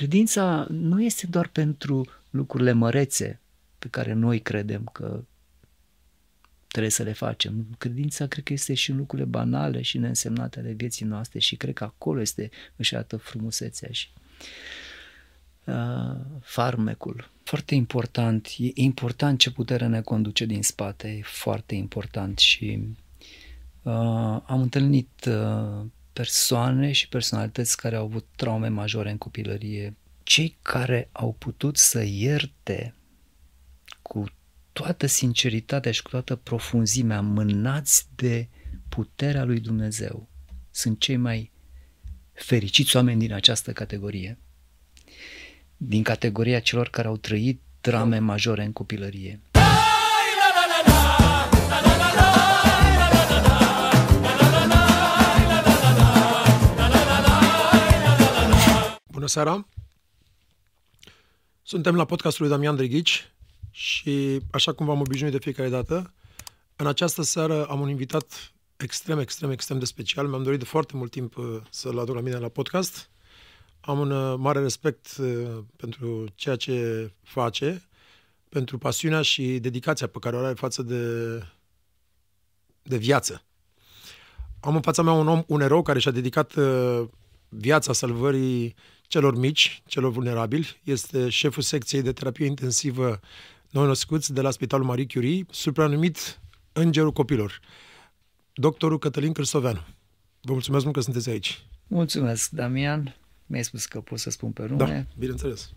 [0.00, 3.40] credința nu este doar pentru lucrurile mărețe
[3.78, 5.24] pe care noi credem că
[6.68, 7.66] trebuie să le facem.
[7.78, 11.74] Credința cred că este și în lucrurile banale și neînsemnate ale vieții noastre și cred
[11.74, 14.08] că acolo este își frumusețea și
[15.64, 17.30] uh, farmecul.
[17.42, 22.88] Foarte important, e important ce putere ne conduce din spate, e foarte important și
[23.82, 23.92] uh,
[24.46, 29.96] am întâlnit uh, persoane și personalități care au avut traume majore în copilărie.
[30.22, 32.94] Cei care au putut să ierte
[34.02, 34.24] cu
[34.72, 38.48] toată sinceritatea și cu toată profunzimea, mânați de
[38.88, 40.28] puterea lui Dumnezeu,
[40.70, 41.50] sunt cei mai
[42.32, 44.38] fericiți oameni din această categorie.
[45.76, 49.40] Din categoria celor care au trăit drame majore în copilărie.
[59.20, 59.66] Bună seara!
[61.62, 63.32] Suntem la podcastul lui Damian Drighici
[63.70, 66.14] și, așa cum v-am obișnuit de fiecare dată,
[66.76, 70.26] în această seară am un invitat extrem, extrem, extrem de special.
[70.26, 73.10] Mi-am dorit de foarte mult timp uh, să-l aduc la mine la podcast.
[73.80, 77.88] Am un uh, mare respect uh, pentru ceea ce face,
[78.48, 81.02] pentru pasiunea și dedicația pe care o are față de,
[82.82, 83.44] de viață.
[84.60, 86.54] Am în fața mea un om, un erou care și-a dedicat
[87.48, 88.74] viața salvării
[89.10, 90.80] celor mici, celor vulnerabili.
[90.84, 93.20] Este șeful secției de terapie intensivă
[93.70, 96.40] nou născuți de la Spitalul Marie Curie, supranumit
[96.72, 97.60] Îngerul Copilor,
[98.52, 99.80] doctorul Cătălin Cârsoveanu.
[100.40, 101.64] Vă mulțumesc mult că sunteți aici.
[101.86, 103.16] Mulțumesc, Damian.
[103.46, 105.06] Mi-ai spus că pot să spun pe nume.
[105.08, 105.70] Da, bineînțeles.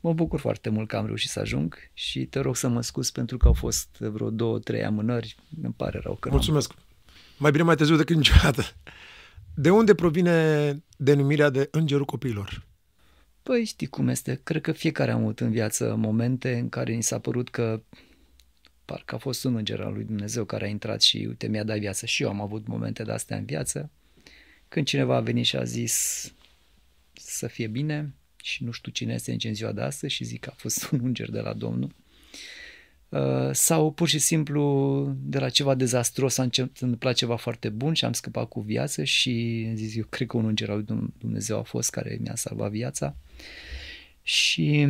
[0.00, 3.10] Mă bucur foarte mult că am reușit să ajung și te rog să mă scuz
[3.10, 5.36] pentru că au fost vreo două, trei amânări.
[5.62, 6.72] Îmi pare rău că Mulțumesc.
[6.76, 6.84] Am...
[7.38, 8.62] Mai bine mai târziu decât niciodată.
[9.54, 12.66] De unde provine denumirea de Îngerul Copiilor?
[13.42, 17.02] Păi știi cum este, cred că fiecare a avut în viață momente în care ni
[17.02, 17.82] s-a părut că
[18.84, 21.78] parcă a fost un înger al lui Dumnezeu care a intrat și uite mi-a dat
[21.78, 23.90] viață și eu am avut momente de astea în viață.
[24.68, 26.24] Când cineva a venit și a zis
[27.12, 30.50] să fie bine și nu știu cine este în ziua de astăzi și zic că
[30.52, 31.94] a fost un înger de la Domnul.
[33.10, 38.04] Uh, sau pur și simplu de la ceva dezastros a întâmplat ceva foarte bun și
[38.04, 41.58] am scăpat cu viață și am zis eu cred că un înger al lui Dumnezeu
[41.58, 43.16] a fost care mi-a salvat viața
[44.22, 44.88] și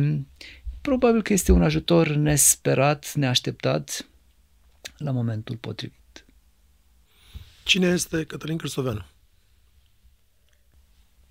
[0.81, 4.07] probabil că este un ajutor nesperat, neașteptat
[4.97, 6.25] la momentul potrivit.
[7.63, 9.05] Cine este Cătălin Cristoveanu?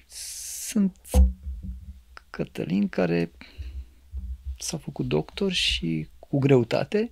[0.07, 0.97] Sunt
[2.31, 3.31] Cătălin care
[4.59, 7.11] s-a făcut doctor și cu greutate,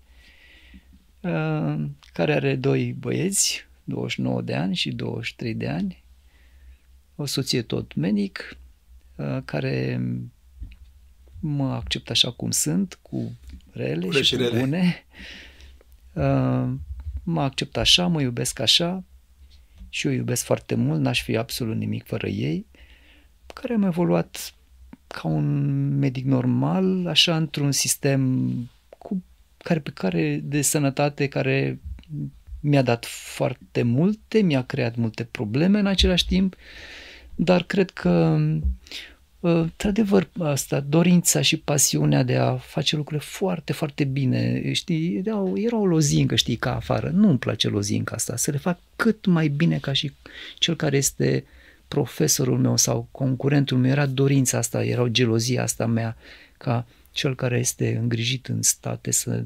[1.20, 6.04] uh, care are doi băieți, 29 de ani și 23 de ani,
[7.16, 8.56] o soție tot medic,
[9.16, 10.02] uh, care
[11.40, 13.32] mă accept așa cum sunt, cu
[13.72, 14.58] rele Bune și, și rele.
[14.58, 15.04] bune.
[16.12, 16.74] Uh,
[17.22, 19.04] mă accept așa, mă iubesc așa
[19.88, 22.66] și eu iubesc foarte mult, n-aș fi absolut nimic fără ei,
[23.54, 24.54] care am evoluat
[25.06, 28.77] ca un medic normal, așa într-un sistem cu
[29.68, 31.80] care pe care de sănătate care
[32.60, 36.56] mi-a dat foarte multe, mi-a creat multe probleme în același timp,
[37.34, 38.38] dar cred că
[39.42, 45.42] ă, într-adevăr asta, dorința și pasiunea de a face lucrurile foarte, foarte bine, știi, era,
[45.54, 47.10] era o lozincă, știi, ca afară.
[47.14, 50.12] Nu îmi place lozinca asta, să le fac cât mai bine ca și
[50.58, 51.44] cel care este
[51.88, 56.16] profesorul meu sau concurentul meu, era dorința asta, era o gelozie asta mea,
[56.56, 59.44] ca cel care este îngrijit în state să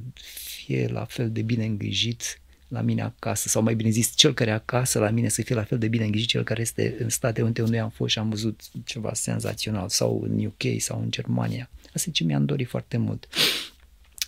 [0.65, 2.43] fie la fel de bine îngrijit
[2.73, 5.65] la mine acasă, sau mai bine zis, cel care acasă la mine să fie la
[5.65, 8.28] fel de bine îngrijit cel care este în state unde noi am fost și am
[8.28, 11.71] văzut ceva senzațional, sau în UK sau în Germania.
[11.95, 13.28] Asta e ce mi-am dorit foarte mult.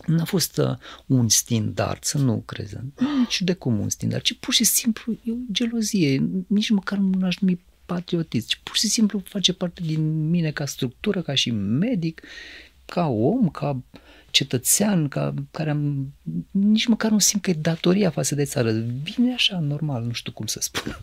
[0.07, 2.77] Nu a fost uh, un standard, să nu crezi,
[3.21, 7.27] nici de cum un standard, ci pur și simplu e o gelozie, nici măcar nu
[7.27, 11.51] aș numi patriotism, ci pur și simplu face parte din mine ca structură, ca și
[11.51, 12.23] medic
[12.85, 13.83] ca om, ca
[14.31, 16.13] cetățean, ca care am,
[16.51, 18.73] nici măcar nu simt că e datoria față de țară.
[19.03, 20.99] Vine așa, normal, nu știu cum să spun.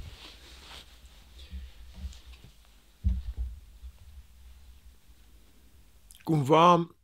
[6.24, 6.96] Cumva,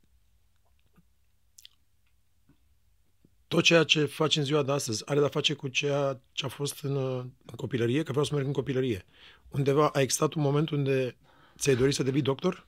[3.47, 6.50] tot ceea ce faci în ziua de astăzi are de-a face cu ceea ce a
[6.50, 6.95] fost în,
[7.45, 9.06] în copilărie, că vreau să merg în copilărie.
[9.50, 11.18] Undeva a existat un moment unde
[11.57, 12.68] ți-ai dorit să devii doctor?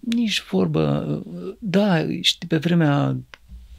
[0.00, 1.22] Nici vorbă.
[1.58, 3.16] Da, știi, pe vremea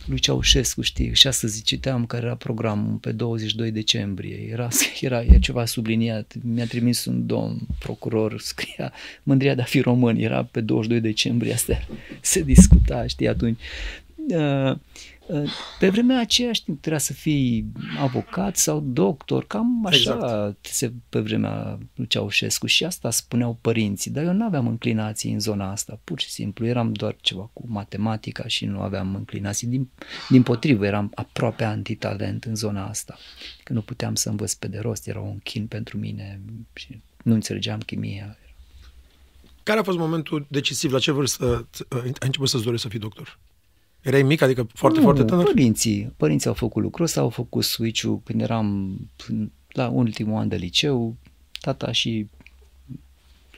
[0.05, 4.67] lui Ceaușescu, știi, și astăzi citeam care era programul pe 22 decembrie, era,
[5.01, 8.93] era e ceva subliniat, mi-a trimis un domn procuror, scria
[9.23, 11.87] mândria de a fi român, era pe 22 decembrie, asta
[12.21, 13.59] se discuta, știi, atunci.
[14.15, 14.77] Uh,
[15.79, 20.65] pe vremea aceea, știi, trebuia să fii avocat sau doctor, cam așa exact.
[20.65, 25.39] se, pe vremea lui Ceaușescu și asta spuneau părinții, dar eu nu aveam înclinații în
[25.39, 29.89] zona asta, pur și simplu, eram doar ceva cu matematica și nu aveam înclinații, din,
[30.29, 33.17] din potrivă eram aproape antitalent în zona asta,
[33.63, 36.41] că nu puteam să învăț pe de rost, era un chin pentru mine
[36.73, 38.37] și nu înțelegeam chimia.
[39.63, 40.91] Care a fost momentul decisiv?
[40.91, 43.39] La ce vârstă ai început să-ți dorești să fii doctor?
[44.01, 45.45] Erai mic, adică foarte, nu, foarte tânăr?
[45.45, 46.13] părinții.
[46.17, 48.97] Părinții au făcut lucrul ăsta, au făcut switch-ul când eram
[49.67, 51.15] la ultimul an de liceu.
[51.61, 52.27] Tata și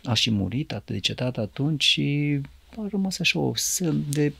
[0.03, 2.39] a și murit, a decedat atunci și
[2.77, 4.33] a rămas așa o semn de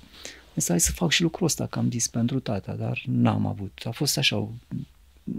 [0.56, 3.82] să hai să fac și lucrul ăsta, că am zis pentru tata, dar n-am avut.
[3.84, 4.50] A fost așa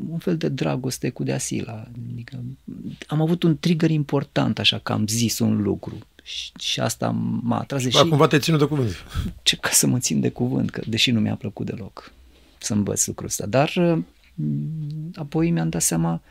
[0.08, 1.88] un fel de dragoste cu deasila.
[2.12, 2.42] Adică
[3.06, 5.98] am avut un trigger important, așa că am zis un lucru.
[6.26, 7.10] Și, și asta
[7.42, 7.82] m-a atras.
[7.82, 9.04] Deși, cumva te-ai ținut de cuvânt.
[9.42, 12.12] Ce, ca să mă țin de cuvânt, că deși nu mi-a plăcut deloc
[12.58, 13.46] să învăț lucrul ăsta.
[13.46, 13.72] Dar
[14.34, 16.22] mm, apoi mi-am dat seama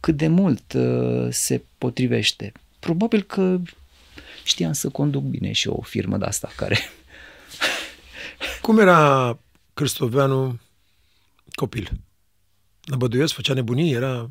[0.00, 2.52] cât de mult uh, se potrivește.
[2.78, 3.60] Probabil că
[4.44, 6.78] știam să conduc bine și o firmă de asta care...
[8.62, 9.38] Cum era
[9.74, 10.58] Cristoveanu
[11.52, 11.90] copil?
[12.84, 14.30] Năbăduiesc, făcea nebunii, era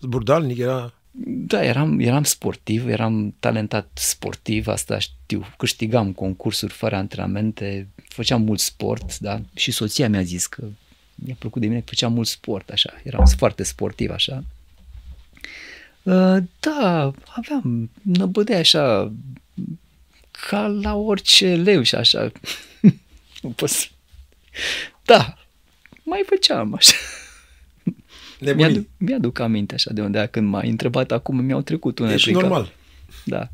[0.00, 7.88] zburdalnic, era da, eram, eram sportiv, eram talentat sportiv, asta știu, câștigam concursuri fără antrenamente,
[8.08, 10.64] făceam mult sport, da, și soția mi-a zis că
[11.14, 14.44] mi-a plăcut de mine că făceam mult sport, așa, eram foarte sportiv, așa.
[16.02, 19.12] Uh, da, aveam, năbădea așa,
[20.48, 22.32] ca la orice leu și așa.
[25.04, 25.38] da,
[26.02, 26.96] mai făceam așa.
[28.52, 32.72] Mi-aduc, mi-aduc aminte așa de unde când m-ai întrebat acum, mi-au trecut unele E normal.
[33.24, 33.50] Da.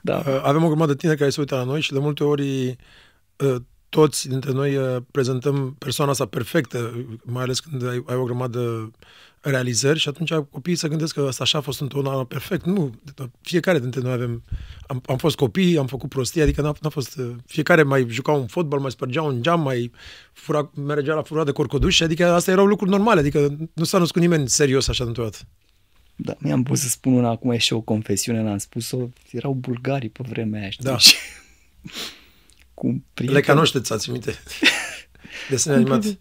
[0.00, 0.16] da.
[0.16, 2.76] Uh, avem o grămadă de tineri care se uită la noi și de multe ori
[3.36, 3.56] uh,
[3.88, 8.90] toți dintre noi uh, prezentăm persoana asta perfectă, mai ales când ai, ai o grămadă
[9.42, 12.64] realizări și atunci copiii se gândesc că asta așa a fost întotdeauna perfect.
[12.64, 12.94] Nu,
[13.40, 14.42] fiecare dintre noi avem,
[14.86, 18.46] am, am fost copii, am făcut prostii, adică n-a, n-a fost, fiecare mai juca un
[18.46, 19.90] fotbal, mai spărgea un geam, mai
[20.32, 24.20] fura, mergea la furat de corcoduș, adică asta erau lucruri normale, adică nu s-a născut
[24.20, 25.38] nimeni serios așa dintr-o dată.
[26.16, 30.08] Da, mi-am pus să spun una, acum e și o confesiune, n-am spus-o, erau bulgarii
[30.08, 30.84] pe vremea aia, știi?
[30.84, 30.96] Da.
[32.74, 33.36] Cu prieten...
[33.36, 34.34] Le canoște, ți minte?
[35.50, 36.18] Desene animat.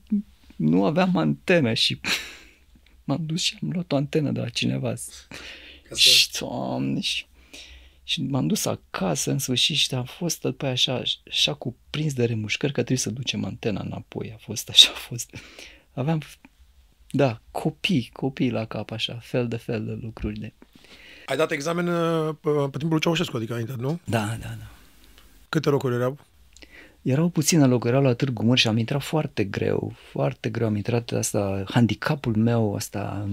[0.56, 2.00] Nu aveam antenă și
[3.04, 4.94] m-am dus și am luat o antenă de la cineva.
[5.96, 7.26] Și, doamne, și,
[8.04, 12.14] și m-am dus acasă în sfârșit și am fost după aia așa, așa cu prins
[12.14, 14.32] de remușcări că trebuie să ducem antena înapoi.
[14.36, 15.36] A fost așa, a fost.
[15.94, 16.22] Aveam,
[17.12, 20.54] da, copii, copii la cap așa, fel de fel de lucruri de...
[21.26, 24.00] Ai dat examen uh, pe, pe timpul lui Ceaușescu, adică ai nu?
[24.04, 24.72] Da, da, da.
[25.50, 26.20] Câte locuri erau?
[27.02, 30.76] Erau puține locuri, erau la Târgu Mureș și am intrat foarte greu, foarte greu, am
[30.76, 33.30] intrat asta, handicapul meu asta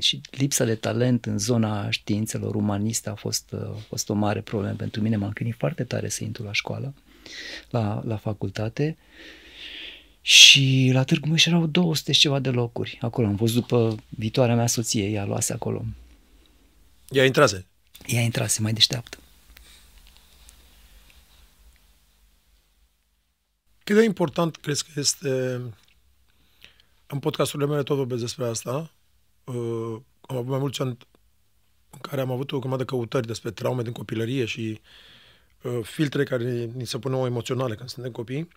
[0.00, 4.74] și lipsa de talent în zona științelor umaniste a fost, a fost o mare problemă
[4.74, 6.94] pentru mine, m-am chinuit foarte tare să intru la școală,
[7.70, 8.96] la, la facultate
[10.20, 14.54] și la Târgu Mureș erau 200 și ceva de locuri, acolo am fost după viitoarea
[14.54, 15.84] mea soție, ea luase acolo.
[17.08, 17.66] Ea intrase?
[18.06, 19.18] Ea intrase, mai deșteaptă.
[23.84, 25.60] Cât de important crezi că este,
[27.06, 28.92] în podcasturile mele tot vorbesc despre asta,
[29.44, 30.96] uh, am avut mai mulți ani
[31.90, 34.80] în care am avut o grămadă căutări despre traume din copilărie și
[35.62, 38.48] uh, filtre care ni se puneau emoționale când suntem copii.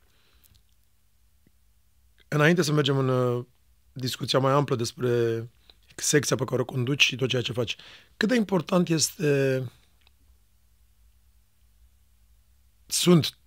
[2.27, 3.45] Înainte să mergem în uh,
[3.93, 5.49] discuția mai amplă despre
[5.95, 7.75] secția pe care o conduci și tot ceea ce faci,
[8.17, 9.63] cât de important este
[12.85, 13.37] sunt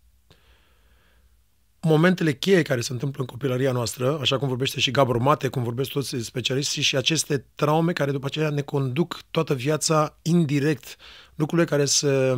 [1.80, 5.62] momentele cheie care se întâmplă în copilăria noastră, așa cum vorbește și Gabor Mate, cum
[5.62, 10.96] vorbesc toți specialiștii, și aceste traume care după aceea ne conduc toată viața indirect,
[11.34, 12.34] lucrurile care se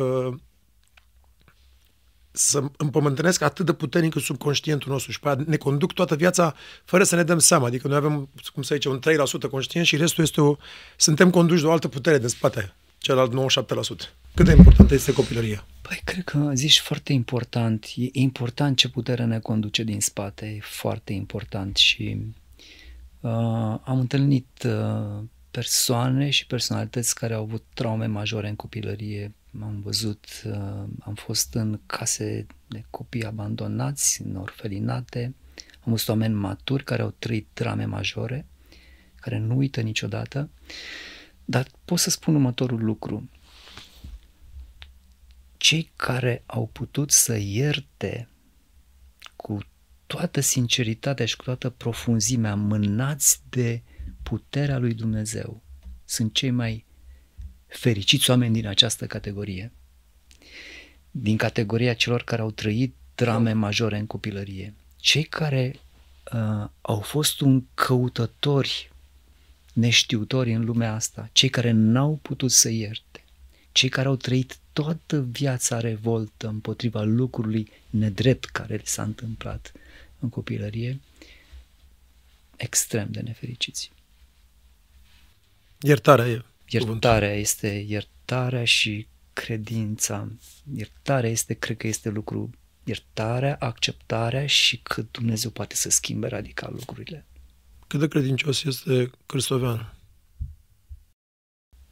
[0.00, 0.34] uh,
[2.36, 7.16] să împământănesc atât de puternic în subconștientul nostru și ne conduc toată viața fără să
[7.16, 7.66] ne dăm seama.
[7.66, 9.00] Adică noi avem, cum să zice, un
[9.46, 10.56] 3% conștient și restul este o...
[10.96, 14.25] Suntem conduși de o altă putere din spate, celălalt 97%.
[14.36, 15.66] Cât de importantă este copilăria?
[15.82, 17.86] Păi, cred că zici foarte important.
[17.96, 22.18] E important ce putere ne conduce din spate, e foarte important și
[23.20, 23.30] uh,
[23.84, 29.34] am întâlnit uh, persoane și personalități care au avut traume majore în copilărie.
[29.60, 30.52] Am văzut, uh,
[30.98, 35.34] am fost în case de copii abandonați, în orfelinate,
[35.84, 38.46] Am văzut oameni maturi care au trăit drame majore,
[39.14, 40.50] care nu uită niciodată,
[41.44, 43.28] dar pot să spun următorul lucru.
[45.56, 48.28] Cei care au putut să ierte
[49.36, 49.58] cu
[50.06, 53.82] toată sinceritatea și cu toată profunzimea, mânați de
[54.22, 55.62] puterea lui Dumnezeu,
[56.04, 56.84] sunt cei mai
[57.66, 59.72] fericiți oameni din această categorie.
[61.10, 64.74] Din categoria celor care au trăit drame majore în copilărie.
[64.96, 65.74] Cei care
[66.32, 68.90] uh, au fost un căutători
[69.72, 73.24] neștiutori în lumea asta, cei care n-au putut să ierte,
[73.76, 79.72] cei care au trăit toată viața revoltă împotriva lucrului nedrept care li s-a întâmplat
[80.18, 81.00] în copilărie,
[82.56, 83.92] extrem de nefericiți.
[85.80, 86.44] Iertarea e.
[86.68, 87.40] Iertarea cuvântul.
[87.40, 90.28] este iertarea și credința.
[90.76, 92.50] Iertarea este, cred că este lucru,
[92.84, 97.24] iertarea, acceptarea și că Dumnezeu poate să schimbe radical lucrurile.
[97.86, 99.95] Cât de credincios este Cristovean?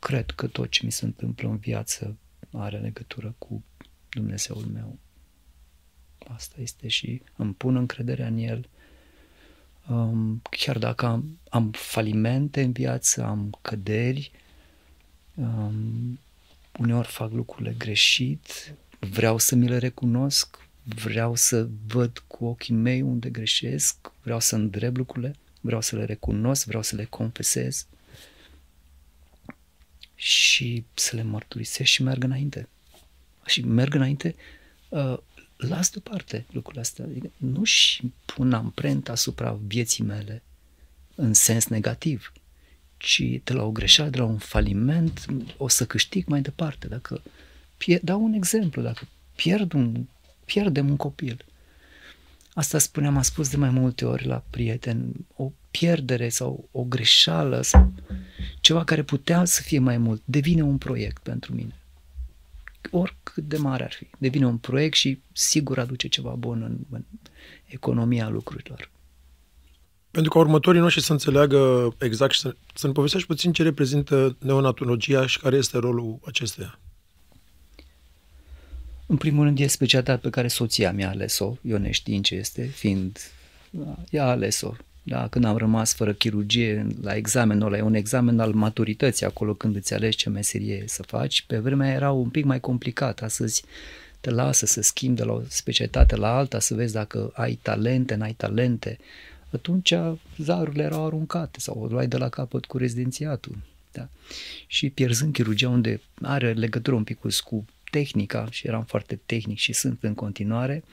[0.04, 2.16] Cred că tot ce mi se întâmplă în viață
[2.52, 3.62] are legătură cu
[4.08, 4.98] Dumnezeul meu.
[6.28, 8.68] Asta este și îmi pun încrederea în El.
[9.88, 14.32] Um, chiar dacă am, am falimente în viață, am căderi,
[15.34, 16.18] um,
[16.78, 23.02] uneori fac lucrurile greșit, vreau să mi le recunosc, vreau să văd cu ochii mei
[23.02, 27.86] unde greșesc, vreau să îndrept lucrurile, vreau să le recunosc, vreau să le confesez
[30.14, 32.68] și să le mărturisesc și merg înainte.
[33.46, 34.34] Și merg înainte,
[34.88, 35.16] uh,
[35.56, 37.04] las deoparte lucrurile astea.
[37.04, 40.42] Adică nu-și pun amprenta asupra vieții mele
[41.14, 42.32] în sens negativ,
[42.96, 46.86] ci de la o greșeală, de la un faliment, o să câștig mai departe.
[46.86, 47.22] Dacă
[47.76, 50.06] pier- dau un exemplu, dacă pierd un,
[50.44, 51.44] pierdem un copil,
[52.54, 57.60] Asta spuneam, am spus de mai multe ori la prieteni, o pierdere sau o greșeală
[57.60, 57.92] sau
[58.60, 61.78] ceva care putea să fie mai mult, devine un proiect pentru mine.
[62.90, 64.06] Oricât de mare ar fi.
[64.18, 67.04] Devine un proiect și sigur aduce ceva bun în, în
[67.66, 68.90] economia lucrurilor.
[70.10, 74.36] Pentru că următorii noștri să înțeleagă exact și să, să ne povestești puțin ce reprezintă
[74.38, 76.78] neonatologia și care este rolul acesteia.
[79.06, 83.18] În primul rând e specialitatea pe care soția mi-a ales-o, eu neștiind ce este, fiind,
[84.10, 84.72] ea a ales-o.
[85.02, 89.54] Da, când am rămas fără chirurgie la examenul ăla, e un examen al maturității acolo
[89.54, 93.64] când îți alegi ce meserie să faci, pe vremea era un pic mai complicat, astăzi
[94.20, 98.14] te lasă să schimbi de la o specialitate la alta, să vezi dacă ai talente,
[98.14, 98.98] n-ai talente.
[99.50, 99.94] Atunci
[100.38, 103.56] zarurile erau aruncate sau o luai de la capăt cu rezidențiatul.
[103.92, 104.08] Da?
[104.66, 109.72] Și pierzând chirurgia unde are legătură un pic cu tehnica și eram foarte tehnic și
[109.72, 110.84] sunt în continuare,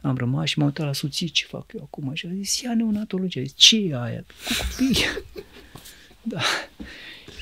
[0.00, 2.74] am rămas și m-am uitat la soții ce fac eu acum și a zis, ia
[2.74, 3.40] neonatologia.
[3.42, 4.24] Zis, ce e aia?
[4.46, 5.04] Cu copii.
[6.32, 6.40] da.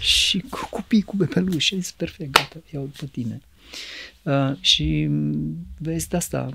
[0.01, 1.75] Și cu copii, cu bebeluși.
[1.75, 3.41] Zis, perfect, gata, iau pe tine.
[4.23, 5.09] Uh, și
[5.79, 6.49] vezi de asta,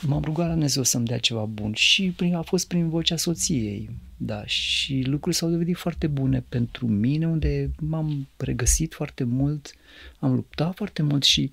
[0.00, 3.90] m-am rugat la Dumnezeu să-mi dea ceva bun și prin, a fost prin vocea soției,
[4.24, 9.74] da, și lucrurile s-au dovedit foarte bune pentru mine, unde m-am regăsit foarte mult,
[10.18, 11.50] am luptat foarte mult și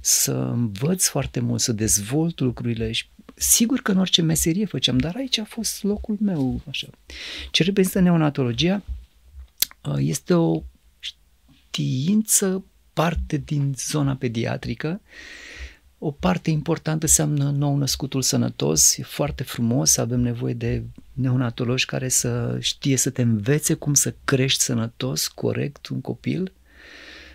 [0.00, 5.16] să învăț foarte mult, să dezvolt lucrurile și sigur că în orice meserie făceam, dar
[5.16, 6.88] aici a fost locul meu, așa.
[7.50, 8.82] Ce reprezintă neonatologia
[9.84, 10.62] uh, este o
[10.98, 15.00] știință parte din zona pediatrică
[16.04, 22.08] o parte importantă înseamnă nou născutul sănătos, e foarte frumos, avem nevoie de neonatologi care
[22.08, 26.52] să știe să te învețe cum să crești sănătos, corect, un copil,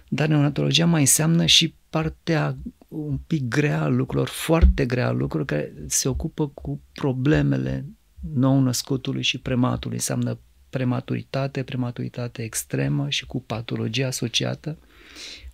[0.07, 2.57] dar neonatologia mai înseamnă și partea
[2.87, 7.85] un pic grea a lucrurilor, foarte grea a lucrurilor, care se ocupă cu problemele
[8.33, 9.95] nou născutului și prematului.
[9.95, 14.77] Înseamnă prematuritate, prematuritate extremă și cu patologie asociată.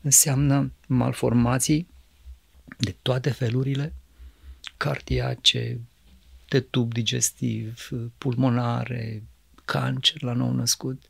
[0.02, 1.92] Înseamnă malformații
[2.78, 3.94] de toate felurile,
[4.78, 5.80] cardiace,
[6.50, 9.24] de tub digestiv, pulmonare,
[9.66, 11.04] cancer la nou născut.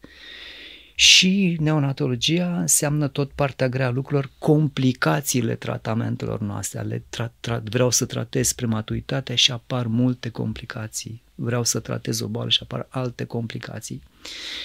[0.95, 6.79] Și neonatologia înseamnă tot partea grea a lucrurilor, complicațiile tratamentelor noastre.
[6.79, 11.21] Ale tra- tra- vreau să tratez prematuritatea și apar multe complicații.
[11.35, 14.01] Vreau să tratez o boală și apar alte complicații.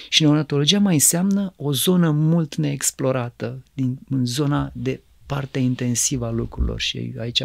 [0.08, 6.30] Și neonatologia mai înseamnă o zonă mult neexplorată, din, în zona de partea intensivă a
[6.30, 7.42] lucrurilor și aici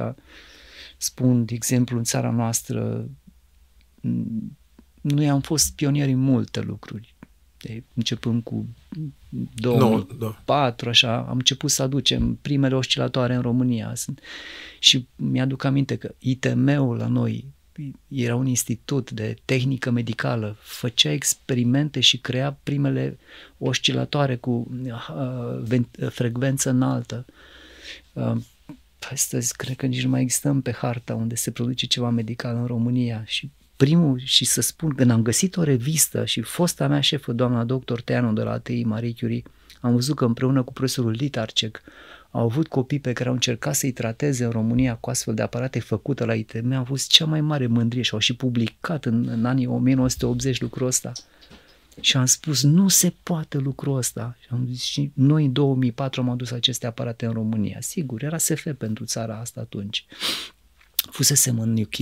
[0.97, 3.09] spun, de exemplu, în țara noastră
[5.01, 7.15] noi am fost pionieri în multe lucruri.
[7.57, 8.67] De, începând cu
[9.55, 10.89] 2004, no, da.
[10.89, 13.93] așa, am început să aducem primele oscilatoare în România.
[14.79, 17.45] Și mi-aduc aminte că ITM-ul la noi
[18.07, 23.17] era un institut de tehnică medicală, făcea experimente și crea primele
[23.57, 27.25] oscilatoare cu uh, frecvență înaltă.
[27.27, 27.33] Uh,
[29.11, 32.65] astăzi cred că nici nu mai existăm pe harta unde se produce ceva medical în
[32.65, 37.31] România și primul, și să spun, când am găsit o revistă și fosta mea șefă,
[37.31, 39.43] doamna doctor Teanu de la ATI Marie Curie,
[39.81, 41.81] am văzut că împreună cu profesorul Litarcec
[42.31, 45.79] au avut copii pe care au încercat să-i trateze în România cu astfel de aparate
[45.79, 49.45] făcute la ITM, au fost cea mai mare mândrie și au și publicat în, în
[49.45, 51.11] anii 1980 lucrul ăsta.
[52.01, 54.37] Și am spus, nu se poate lucrul ăsta.
[54.39, 57.77] Și, am zis, și noi în 2004 am adus aceste aparate în România.
[57.81, 60.05] Sigur, era SF pentru țara asta atunci.
[61.11, 61.97] Fusesem în UK,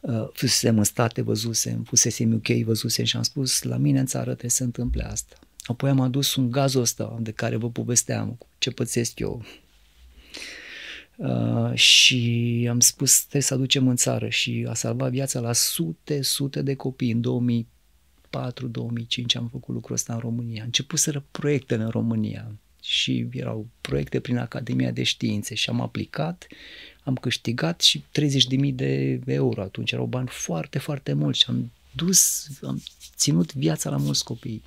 [0.00, 4.06] uh, fusesem în state, văzusem, fusesem în UK, văzusem și am spus, la mine în
[4.06, 5.36] țară trebuie să se întâmple asta.
[5.64, 9.44] Apoi am adus un gazul ăsta de care vă povesteam, ce pățesc eu.
[11.16, 16.22] Uh, și am spus trebuie să aducem în țară și a salvat viața la sute,
[16.22, 17.10] sute de copii.
[17.10, 17.20] În
[18.34, 20.62] 2004-2005 am făcut lucrul ăsta în România.
[20.64, 26.46] Începuseră proiectele în România și erau proiecte prin Academia de Științe și am aplicat,
[27.02, 28.04] am câștigat și
[28.68, 29.62] 30.000 de euro.
[29.62, 32.82] Atunci erau bani foarte, foarte mulți și am dus, am
[33.16, 34.62] ținut viața la mulți copii.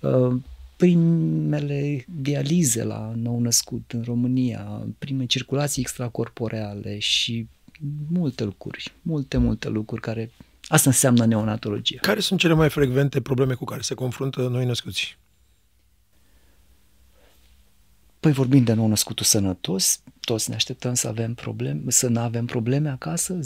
[0.00, 0.36] Uh,
[0.76, 7.46] primele dialize la nou născut în România, prime circulații extracorporeale și
[8.08, 10.30] multe lucruri, multe, multe lucruri care
[10.68, 11.98] asta înseamnă neonatologia.
[12.00, 15.18] Care sunt cele mai frecvente probleme cu care se confruntă noi născuți?
[18.20, 22.46] Păi vorbim de nou născutul sănătos, toți ne așteptăm să avem probleme, să nu avem
[22.46, 23.38] probleme acasă,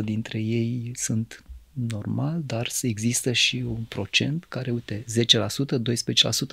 [0.00, 5.78] 10% dintre ei sunt normal, dar să există și un procent care, uite, 10%,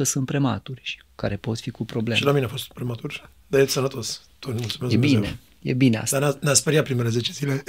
[0.01, 2.19] 12% sunt prematuri și care pot fi cu probleme.
[2.19, 4.21] Și la mine a fost prematur, dar e sănătos.
[4.39, 5.37] Tot mulțumesc e bine, Dumnezeu.
[5.61, 6.19] e bine asta.
[6.19, 7.63] Dar ne-a, ne speriat primele 10 zile.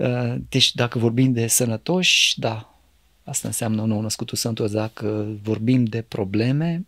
[0.00, 2.80] Uh, deci dacă vorbim de sănătoși, da,
[3.24, 4.70] asta înseamnă un nou născutul sănătos.
[4.70, 6.86] Dacă vorbim de probleme,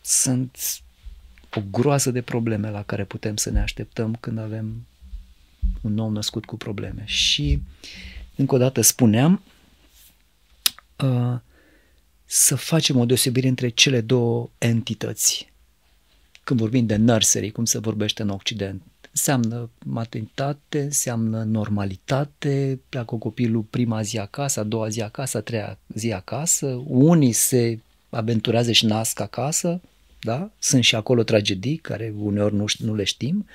[0.00, 0.58] sunt
[1.54, 4.86] o groază de probleme la care putem să ne așteptăm când avem
[5.80, 7.02] un nou născut cu probleme.
[7.06, 7.62] Și,
[8.36, 9.42] încă o dată, spuneam
[11.04, 11.38] uh,
[12.24, 15.52] să facem o deosebire între cele două entități.
[16.44, 23.62] Când vorbim de nursery, cum se vorbește în Occident, înseamnă maternitate, înseamnă normalitate, pleacă copilul
[23.62, 27.78] prima zi acasă, a doua zi acasă, a treia zi acasă, unii se
[28.10, 29.80] aventurează și nasc acasă,
[30.20, 30.50] da?
[30.58, 33.46] Sunt și acolo tragedii care uneori nu, nu le știm,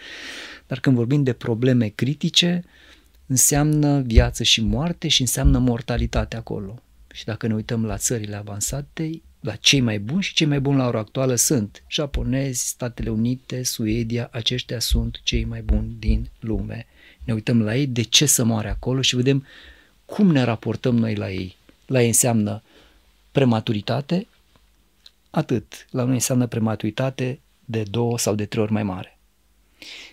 [0.67, 2.63] dar când vorbim de probleme critice,
[3.27, 6.81] înseamnă viață și moarte și înseamnă mortalitate acolo.
[7.13, 10.77] Și dacă ne uităm la țările avansate, la cei mai buni și cei mai buni
[10.77, 16.85] la ora actuală sunt japonezi, Statele Unite, Suedia, aceștia sunt cei mai buni din lume.
[17.23, 19.45] Ne uităm la ei, de ce să moare acolo și vedem
[20.05, 21.55] cum ne raportăm noi la ei.
[21.85, 22.63] La ei înseamnă
[23.31, 24.27] prematuritate,
[25.29, 25.87] atât.
[25.89, 29.17] La noi înseamnă prematuritate de două sau de trei ori mai mare.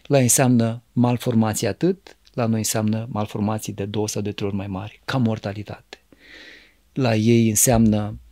[0.02, 4.56] La ei înseamnă malformații atât, la noi înseamnă malformații de două sau de trei ori
[4.56, 5.98] mai mari, ca mortalitate.
[6.92, 8.29] La ei înseamnă uh,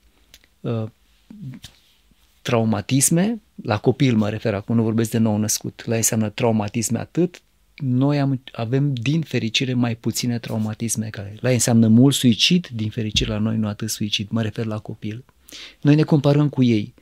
[2.43, 6.99] traumatisme, la copil mă refer acum, nu vorbesc de nou născut, la ei înseamnă traumatisme
[6.99, 7.43] atât,
[7.77, 12.91] noi am, avem din fericire mai puține traumatisme ca La ei înseamnă mult suicid, din
[12.91, 15.25] fericire la noi nu atât suicid, mă refer la copil.
[15.81, 16.95] Noi ne comparăm cu ei.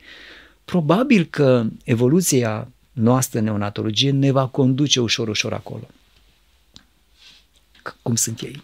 [0.65, 5.87] Probabil că evoluția noastră neonatologie ne va conduce ușor, ușor acolo.
[8.01, 8.63] Cum sunt ei.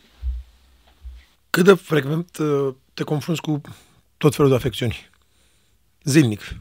[1.50, 3.62] Cât de frecvent uh, te confrunți cu
[4.24, 5.10] tot felul de afecțiuni?
[6.04, 6.56] Zilnic.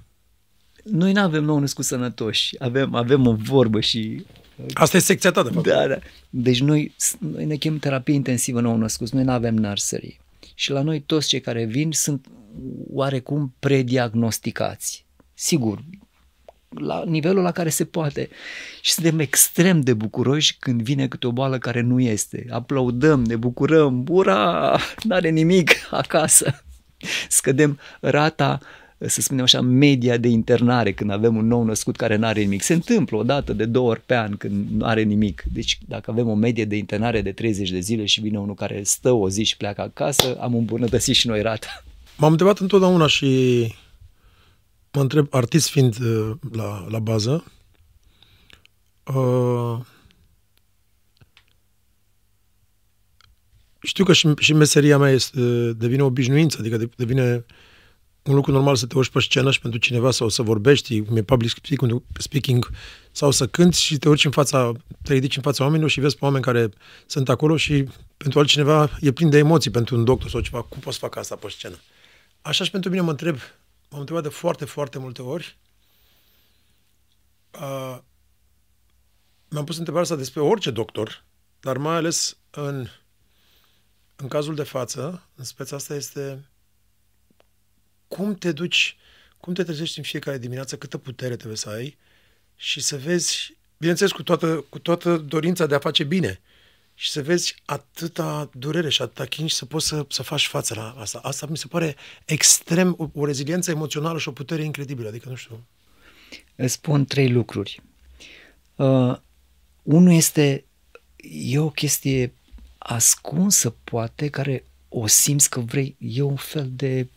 [0.84, 2.54] Noi nu avem nou născut sănătoși.
[2.58, 4.24] Avem, avem o vorbă și...
[4.72, 5.66] Asta e secția ta, de fapt.
[5.66, 5.98] Da, da.
[6.30, 9.10] Deci noi, noi ne chem terapie intensivă nou născut.
[9.10, 10.20] Noi nu avem nursery.
[10.54, 12.26] Și la noi toți cei care vin sunt
[12.92, 15.06] oarecum prediagnosticați.
[15.34, 15.84] Sigur,
[16.68, 18.28] la nivelul la care se poate.
[18.80, 22.46] Și suntem extrem de bucuroși când vine câte o boală care nu este.
[22.50, 26.61] Aplaudăm, ne bucurăm, ura, n-are nimic acasă.
[27.28, 28.58] Scădem rata
[29.06, 32.62] să spunem așa, media de internare când avem un nou născut care nu are nimic.
[32.62, 35.42] Se întâmplă o dată de două ori pe an când nu are nimic.
[35.52, 38.82] Deci dacă avem o medie de internare de 30 de zile și vine unul care
[38.82, 41.84] stă o zi și pleacă acasă, am îmbunătățit și noi rata.
[42.18, 43.26] M-am întrebat întotdeauna și
[44.92, 47.44] mă întreb, artist fiind uh, la, la bază,
[49.14, 49.78] uh,
[53.82, 57.44] știu că și, și meseria mea este, devine obișnuință, adică devine
[58.22, 61.16] un lucru normal să te urci pe scenă și pentru cineva sau să vorbești, cum
[61.16, 62.70] e public speaking, speaking
[63.12, 66.16] Sau să cânti și te urci în fața, te ridici în fața oamenilor și vezi
[66.16, 66.70] pe oameni care
[67.06, 70.62] sunt acolo și pentru altcineva e plin de emoții pentru un doctor sau ceva.
[70.62, 71.76] Cum poți să fac asta pe scenă?
[72.42, 73.38] Așa și pentru mine mă întreb,
[73.88, 75.56] m-am întrebat de foarte, foarte multe ori.
[77.60, 77.98] Uh,
[79.48, 81.24] mi-am pus întrebarea asta despre orice doctor,
[81.60, 82.86] dar mai ales în,
[84.22, 86.44] în cazul de față, în speța asta este
[88.08, 88.96] cum te duci,
[89.40, 91.96] cum te trezești în fiecare dimineață, câtă putere trebuie să ai
[92.56, 96.40] și să vezi, bineînțeles, cu toată, cu toată dorința de a face bine
[96.94, 100.74] și să vezi atâta durere și atâta chin și să poți să, să faci față
[100.74, 101.18] la asta.
[101.22, 105.08] Asta mi se pare extrem, o, o reziliență emoțională și o putere incredibilă.
[105.08, 105.66] Adică, nu știu.
[106.56, 107.82] Îți spun trei lucruri.
[108.76, 109.16] Uh,
[109.82, 110.64] unul este,
[111.32, 112.34] e o chestie
[112.82, 117.08] ascunsă, poate, care o simți că vrei, e un fel de,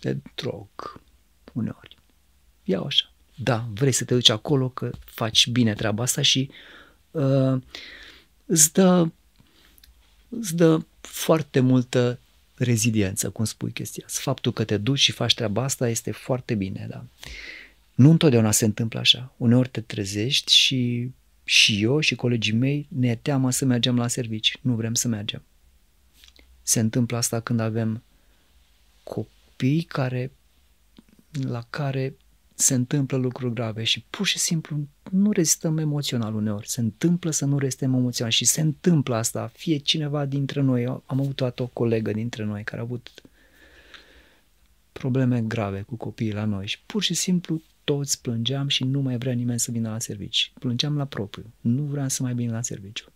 [0.00, 1.00] de drog,
[1.52, 1.96] uneori.
[2.64, 3.12] Iau așa.
[3.34, 6.50] Da, vrei să te duci acolo, că faci bine treaba asta și
[7.10, 7.62] uh,
[8.46, 9.08] îți dă,
[10.28, 12.18] îți dă foarte multă
[12.54, 14.20] reziliență, cum spui chestia asta.
[14.22, 17.04] Faptul că te duci și faci treaba asta este foarte bine, da.
[17.94, 19.34] Nu întotdeauna se întâmplă așa.
[19.36, 21.10] Uneori te trezești și
[21.48, 24.58] și eu și colegii mei ne teamă să mergem la servici.
[24.60, 25.42] Nu vrem să mergem.
[26.62, 28.02] Se întâmplă asta când avem
[29.02, 30.32] copii care,
[31.30, 32.16] la care
[32.54, 36.68] se întâmplă lucruri grave și pur și simplu nu rezistăm emoțional uneori.
[36.68, 39.50] Se întâmplă să nu rezistăm emoțional și se întâmplă asta.
[39.54, 43.22] Fie cineva dintre noi, am avut toată o colegă dintre noi care a avut
[44.92, 49.18] probleme grave cu copiii la noi și pur și simplu toți plângeam și nu mai
[49.18, 50.52] vrea nimeni să vină la servici.
[50.58, 51.52] Plângeam la propriu.
[51.60, 53.12] Nu vreau să mai vin la serviciu.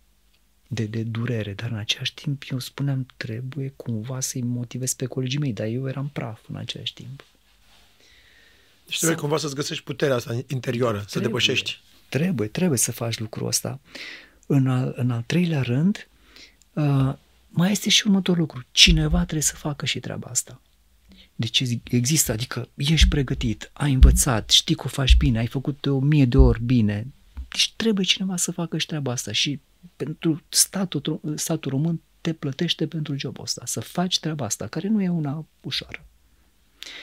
[0.67, 5.39] De, de durere, dar în același timp eu spuneam trebuie cumva să-i motivez pe colegii
[5.39, 7.23] mei, dar eu eram praf în același timp.
[8.85, 11.79] Deci trebuie cumva să-ți găsești puterea asta interioară, trebuie, să depășești.
[12.09, 13.79] Trebuie, trebuie să faci lucrul ăsta.
[14.45, 16.07] În al, în al treilea rând,
[16.73, 17.13] uh,
[17.49, 18.65] mai este și următorul lucru.
[18.71, 20.61] Cineva trebuie să facă și treaba asta.
[21.35, 22.31] De ce există?
[22.31, 26.25] Adică ești pregătit, ai învățat, știi că o faci bine, ai făcut de o mie
[26.25, 27.07] de ori bine.
[27.49, 29.59] Deci trebuie cineva să facă și treaba asta și
[29.95, 35.01] pentru statul, statul român te plătește pentru jobul ăsta, să faci treaba asta, care nu
[35.01, 36.05] e una ușoară.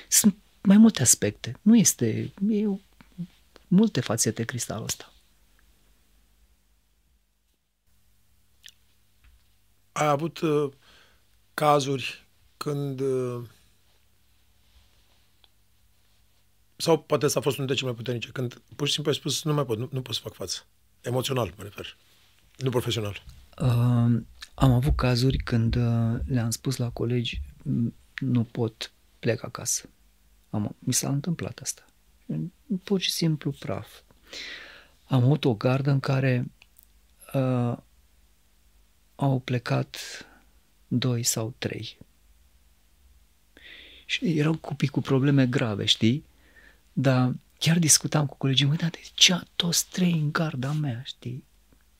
[0.08, 1.58] Sunt mai multe aspecte.
[1.62, 2.32] Nu este...
[2.48, 2.78] E o,
[3.68, 5.12] multe fațete cristalul ăsta.
[9.92, 10.72] Ai avut uh,
[11.54, 13.42] cazuri când uh,
[16.80, 19.44] sau poate s-a fost unul dintre cele mai puternice, când pur și simplu ai spus
[19.44, 20.66] nu mai pot, nu, nu pot să fac față.
[21.00, 21.96] Emoțional, mă refer.
[22.56, 23.22] Nu profesional.
[23.60, 24.22] Uh,
[24.54, 27.40] am avut cazuri când uh, le-am spus la colegi
[28.18, 29.88] nu pot plec acasă.
[30.50, 31.84] Am, mi s-a întâmplat asta.
[32.84, 33.88] Pur și simplu praf.
[35.04, 36.50] Am avut o gardă în care
[37.34, 37.76] uh,
[39.14, 39.96] au plecat
[40.88, 41.98] doi sau trei.
[44.06, 46.24] Și erau copii cu probleme grave, știi?
[46.92, 51.44] Dar chiar discutam cu colegii mei, dar de ce toți trei în garda mea, știi?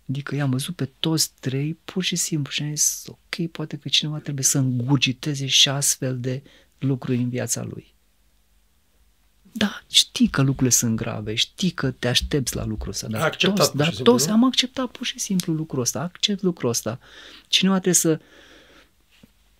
[0.08, 3.88] Adică i-am văzut pe toți trei pur și simplu și am zis, ok, poate că
[3.88, 6.42] cineva trebuie să îngurgiteze și astfel de
[6.78, 7.94] lucruri în viața lui.
[9.52, 13.08] Da, știi că lucrurile sunt grave, știi că te aștepți la lucrul ăsta.
[13.08, 16.68] Dar acceptat toți, dar simplu, toți am acceptat pur și simplu lucrul ăsta, accept lucrul
[16.68, 16.98] ăsta.
[17.48, 18.20] Cineva trebuie să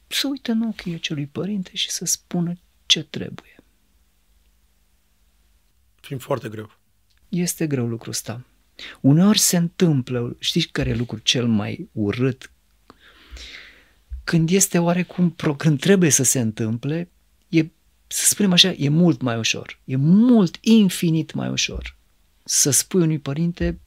[0.07, 3.60] să uite în ochii acelui părinte și să spună ce trebuie.
[6.01, 6.79] Fiind foarte greu.
[7.29, 8.45] Este greu lucrul ăsta.
[9.01, 12.53] Uneori se întâmplă, știi care e lucrul cel mai urât?
[14.25, 17.11] Când este oarecum, când trebuie să se întâmple,
[17.49, 17.67] e
[18.07, 19.81] să spunem așa, e mult mai ușor.
[19.85, 21.99] E mult, infinit mai ușor
[22.51, 23.81] să spui unui părinte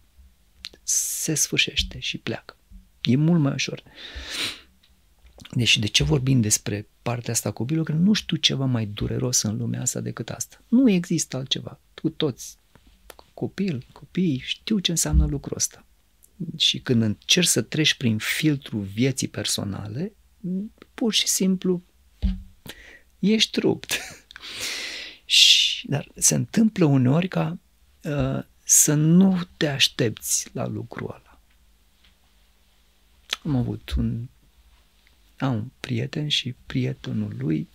[0.83, 2.57] se sfârșește și pleacă.
[3.01, 3.83] E mult mai ușor.
[5.51, 7.93] Deci de ce vorbim despre partea asta copilului?
[7.93, 10.61] Că nu știu ceva mai dureros în lumea asta decât asta.
[10.67, 11.79] Nu există altceva.
[12.01, 12.57] Cu toți
[13.33, 15.85] copil, copii, știu ce înseamnă lucrul ăsta.
[16.57, 20.13] Și când încerci să treci prin filtrul vieții personale,
[20.93, 21.83] pur și simplu
[23.19, 23.99] ești rupt.
[25.25, 27.57] și, dar se întâmplă uneori ca
[28.03, 31.39] uh, să nu te aștepți la lucrul ăla.
[33.43, 34.27] Am avut un,
[35.43, 37.67] am un prieten și prietenul lui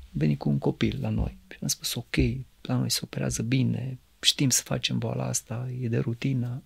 [0.00, 1.38] a venit cu un copil la noi.
[1.48, 2.16] Și am spus, ok,
[2.60, 6.62] la noi se operează bine, știm să facem boala asta, e de rutină.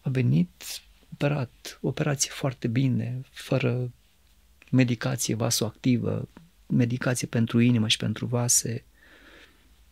[0.00, 3.92] A venit operat, operație foarte bine, fără
[4.70, 6.28] medicație vasoactivă,
[6.66, 8.84] medicație pentru inimă și pentru vase.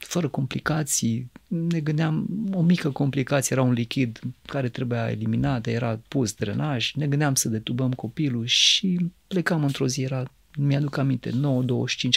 [0.07, 1.31] Fără complicații.
[1.47, 7.07] Ne gândeam, o mică complicație era un lichid care trebuia eliminat, era pus drenaj, ne
[7.07, 11.35] gândeam să detubăm copilul și plecam într-o zi, era, mi-aduc aminte, 9.25,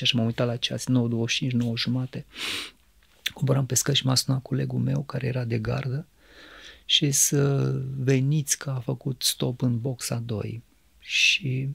[0.02, 2.26] așa m-am uitat la ceas, 9.25, 9 jumate.
[3.34, 6.08] Coboram pe scări și m-a sunat colegul meu care era de gardă
[6.86, 10.64] și să veniți că a făcut stop în boxa 2
[11.00, 11.70] și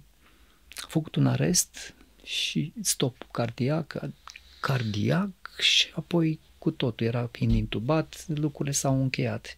[0.69, 3.99] a făcut un arest și stop cardiac,
[4.61, 9.57] cardiac și apoi cu totul era fiind intubat, lucrurile s-au încheiat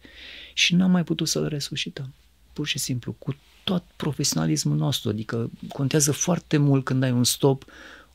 [0.53, 2.13] și n-am mai putut să-l resuscităm.
[2.53, 7.65] Pur și simplu, cu tot profesionalismul nostru, adică contează foarte mult când ai un stop,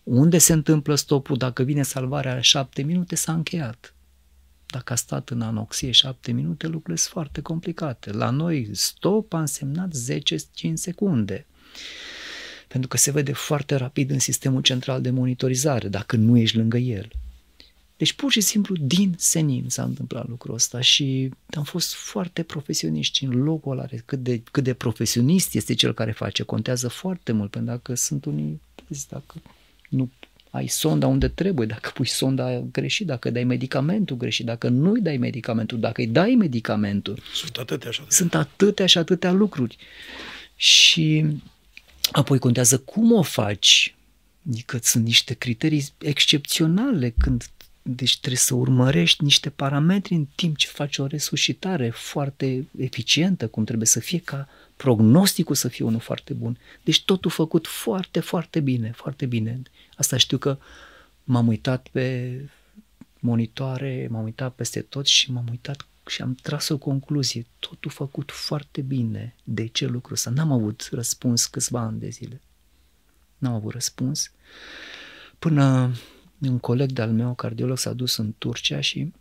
[0.03, 3.94] unde se întâmplă stopul, dacă vine salvarea șapte minute, s-a încheiat.
[4.66, 8.12] Dacă a stat în anoxie șapte minute, lucrurile sunt foarte complicate.
[8.12, 9.90] La noi stop a însemnat
[10.68, 11.46] 10-5 secunde.
[12.68, 16.77] Pentru că se vede foarte rapid în sistemul central de monitorizare, dacă nu ești lângă
[16.77, 17.11] el.
[17.97, 23.25] Deci pur și simplu din senin s-a întâmplat lucrul ăsta și am fost foarte profesioniști
[23.25, 27.51] în locul ăla, cât de, cât de profesionist este cel care face, contează foarte mult,
[27.51, 28.61] pentru că sunt unii,
[29.09, 29.35] dacă
[29.89, 30.11] nu
[30.51, 35.17] ai sonda unde trebuie, dacă pui sonda greșit, dacă dai medicamentul greșit, dacă nu-i dai
[35.17, 37.23] medicamentul, dacă îi dai medicamentul.
[37.35, 38.17] Sunt atâtea și atâtea.
[38.17, 39.77] Sunt atâtea și atâtea lucruri.
[40.57, 41.27] Și
[42.13, 43.95] apoi contează cum o faci.
[44.49, 47.47] Adică sunt niște criterii excepționale când
[47.88, 53.64] deci trebuie să urmărești niște parametri în timp ce faci o resuscitare foarte eficientă, cum
[53.64, 56.59] trebuie să fie ca prognosticul să fie unul foarte bun.
[56.83, 59.62] Deci totul făcut foarte, foarte bine, foarte bine.
[59.96, 60.59] Asta știu că
[61.25, 62.40] m-am uitat pe
[63.18, 67.46] monitoare, m-am uitat peste tot și m-am uitat și am tras o concluzie.
[67.59, 69.35] Totul făcut foarte bine.
[69.44, 70.31] De ce lucru ăsta?
[70.31, 72.40] N-am avut răspuns câțiva ani de zile.
[73.38, 74.31] N-am avut răspuns.
[75.38, 75.92] Până
[76.40, 79.12] un coleg de-al meu, cardiolog, s-a dus în Turcia și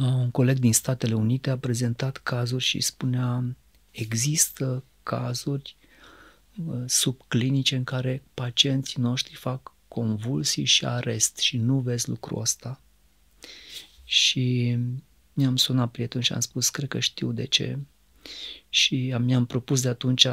[0.00, 3.56] un coleg din Statele Unite a prezentat cazuri și spunea
[3.90, 5.76] există cazuri
[6.86, 12.80] subclinice în care pacienții noștri fac convulsii și arest și nu vezi lucrul ăsta.
[14.04, 14.78] Și
[15.32, 17.78] mi-am sunat prieten și am spus, cred că știu de ce.
[18.68, 20.26] Și mi-am propus de atunci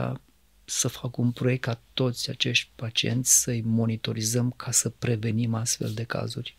[0.71, 6.03] să fac un proiect ca toți acești pacienți să-i monitorizăm ca să prevenim astfel de
[6.03, 6.57] cazuri.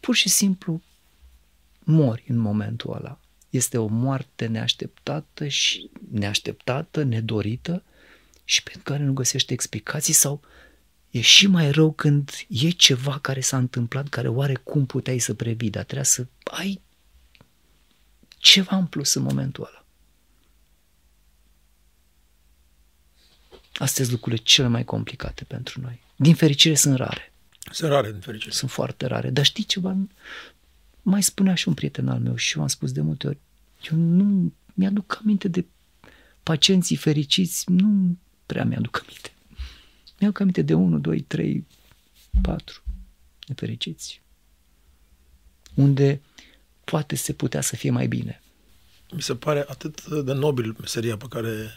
[0.00, 0.82] Pur și simplu
[1.78, 3.20] mori în momentul ăla.
[3.50, 7.82] Este o moarte neașteptată și neașteptată, nedorită
[8.44, 10.40] și pentru care nu găsește explicații sau
[11.10, 15.34] e și mai rău când e ceva care s-a întâmplat care oare cum puteai să
[15.34, 16.80] previi, dar trebuie să ai
[18.38, 19.79] ceva în plus în momentul ăla.
[23.80, 26.00] Astea sunt lucrurile cele mai complicate pentru noi.
[26.16, 27.32] Din fericire sunt rare.
[27.70, 28.50] Sunt rare, din fericire.
[28.50, 29.30] Sunt foarte rare.
[29.30, 29.96] Dar știi ceva?
[31.02, 33.38] Mai spunea și un prieten al meu și eu am spus de multe ori,
[33.90, 35.66] eu nu mi-aduc aminte de
[36.42, 39.32] pacienții fericiți, nu prea mi-aduc aminte.
[40.18, 41.66] Mi-aduc aminte de 1, 2, 3,
[42.42, 42.82] 4
[43.46, 44.22] nefericiți.
[45.74, 46.20] Unde
[46.84, 48.42] poate se putea să fie mai bine.
[49.12, 51.74] Mi se pare atât de nobil meseria pe care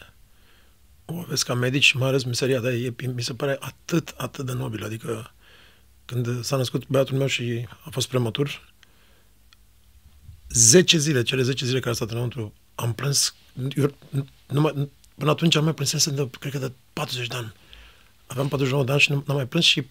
[1.06, 4.54] o aveți ca medici, mai ales meseria ta, e, mi se pare atât, atât de
[4.54, 4.84] nobil.
[4.84, 5.34] Adică
[6.06, 8.74] când s-a născut băiatul meu și a fost prematur,
[10.50, 13.36] 10 zile, cele 10 zile care a stat înăuntru, am plâns,
[13.76, 13.96] eu,
[14.48, 17.54] numai, până atunci am mai plâns, de, cred că de 40 de ani.
[18.28, 19.88] Aveam 49 de ani și nu am mai plâns și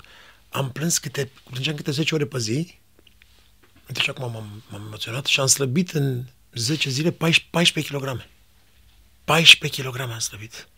[0.48, 2.79] am plâns câte, plângeam câte 10 ore pe zi.
[3.88, 8.27] Uite și acum m-am, m-am emoționat și am slăbit în 10 zile 14, 14 kg.
[9.25, 10.68] 14 kg am slăbit.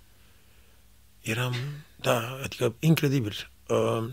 [1.25, 1.55] Eram,
[1.97, 3.51] da, adică incredibil.
[3.69, 4.13] Uh,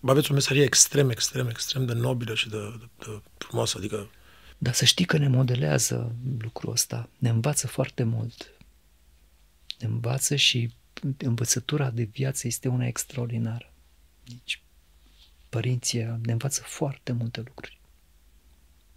[0.00, 4.10] aveți o meserie extrem, extrem, extrem de nobilă și de, de, de frumoasă, adică...
[4.58, 8.50] Dar să știi că ne modelează lucrul ăsta, ne învață foarte mult.
[9.78, 10.72] Ne învață și
[11.18, 13.72] învățătura de viață este una extraordinară.
[14.24, 14.62] Deci,
[15.48, 17.80] părinții ne învață foarte multe lucruri.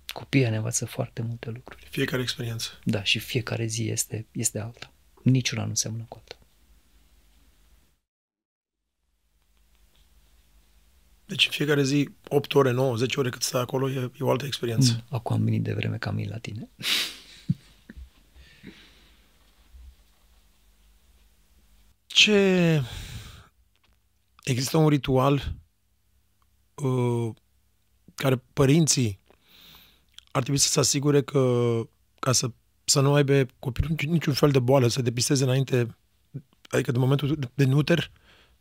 [0.08, 1.88] Copiii ne învață foarte multe lucruri.
[1.90, 2.80] Fiecare experiență.
[2.84, 4.92] Da, și fiecare zi este, este alta.
[5.24, 6.43] Niciuna nu seamănă cu alta.
[11.44, 14.30] Deci în fiecare zi, 8 ore, 9, 10 ore cât stai acolo, e, e o
[14.30, 14.92] altă experiență.
[14.92, 16.70] Mm, acum am venit de vreme ca mine la tine.
[22.06, 22.82] Ce...
[24.44, 25.54] Există un ritual
[26.76, 27.30] uh,
[28.16, 29.20] care părinții
[30.32, 31.82] ar trebui să se asigure că
[32.20, 32.52] ca să,
[32.84, 35.96] să nu aibă copilul niciun fel de boală, să depisteze înainte,
[36.70, 38.12] adică de momentul de nuter,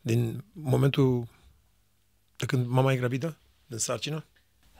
[0.00, 1.28] din momentul
[2.42, 4.24] de când mama e gravidă, din sarcină?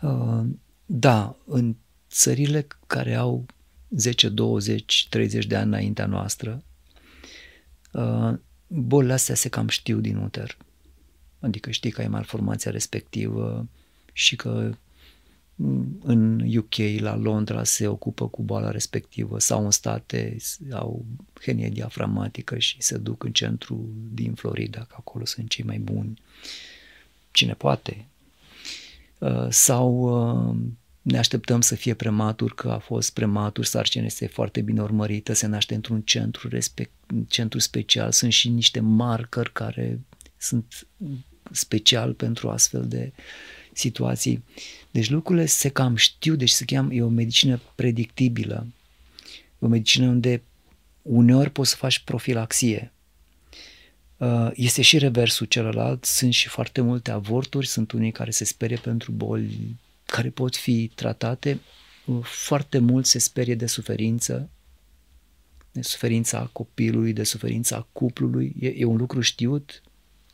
[0.01, 0.45] Uh,
[0.87, 1.77] da, în
[2.11, 3.47] țările care au
[3.91, 6.63] 10, 20, 30 de ani înaintea noastră,
[7.93, 8.33] uh,
[8.67, 10.57] bolile astea se cam știu din uter.
[11.41, 13.69] Adică știi că ai malformația respectivă
[14.13, 14.71] și că
[16.03, 20.37] în UK, la Londra, se ocupă cu boala respectivă sau în state
[20.71, 21.05] au
[21.41, 26.21] henie diaframatică și se duc în centru din Florida, că acolo sunt cei mai buni.
[27.33, 28.07] Cine poate.
[29.19, 29.93] Uh, sau
[30.51, 30.57] uh,
[31.03, 35.47] ne așteptăm să fie prematur, că a fost prematur, sarcina este foarte bine urmărită, se
[35.47, 36.93] naște într-un centru, respect,
[37.29, 40.01] centru special, sunt și niște marcări care
[40.37, 40.87] sunt
[41.51, 43.13] special pentru astfel de
[43.73, 44.45] situații.
[44.91, 48.67] Deci lucrurile se cam știu, deci se cheamă, e o medicină predictibilă,
[49.59, 50.43] o medicină unde
[51.03, 52.92] uneori poți să faci profilaxie.
[54.23, 58.77] Uh, este și reversul celălalt, sunt și foarte multe avorturi, sunt unii care se sperie
[58.77, 61.61] pentru boli care pot fi tratate,
[62.05, 64.51] uh, foarte mult se sperie de suferință,
[65.73, 69.83] de suferința copilului, de suferința cuplului, e, e un lucru știut,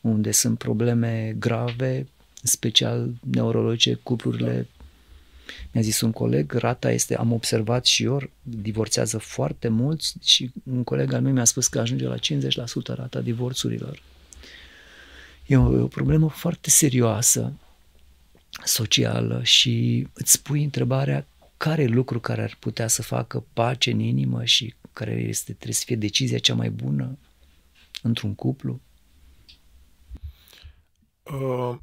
[0.01, 2.09] unde sunt probleme grave,
[2.43, 4.69] special neurologice, cuplurile
[5.73, 10.85] mi-a zis un coleg, rata este, am observat și eu, divorțează foarte mulți și un
[10.85, 12.19] coleg al meu mi-a spus că ajunge la 50%
[12.87, 14.03] rata divorțurilor.
[15.47, 17.53] E o, e o problemă foarte serioasă,
[18.65, 24.01] socială și îți pui întrebarea care e lucru care ar putea să facă pace în
[24.01, 27.19] inimă și care este, trebuie să fie decizia cea mai bună
[28.03, 28.81] într-un cuplu?
[31.23, 31.77] Uh,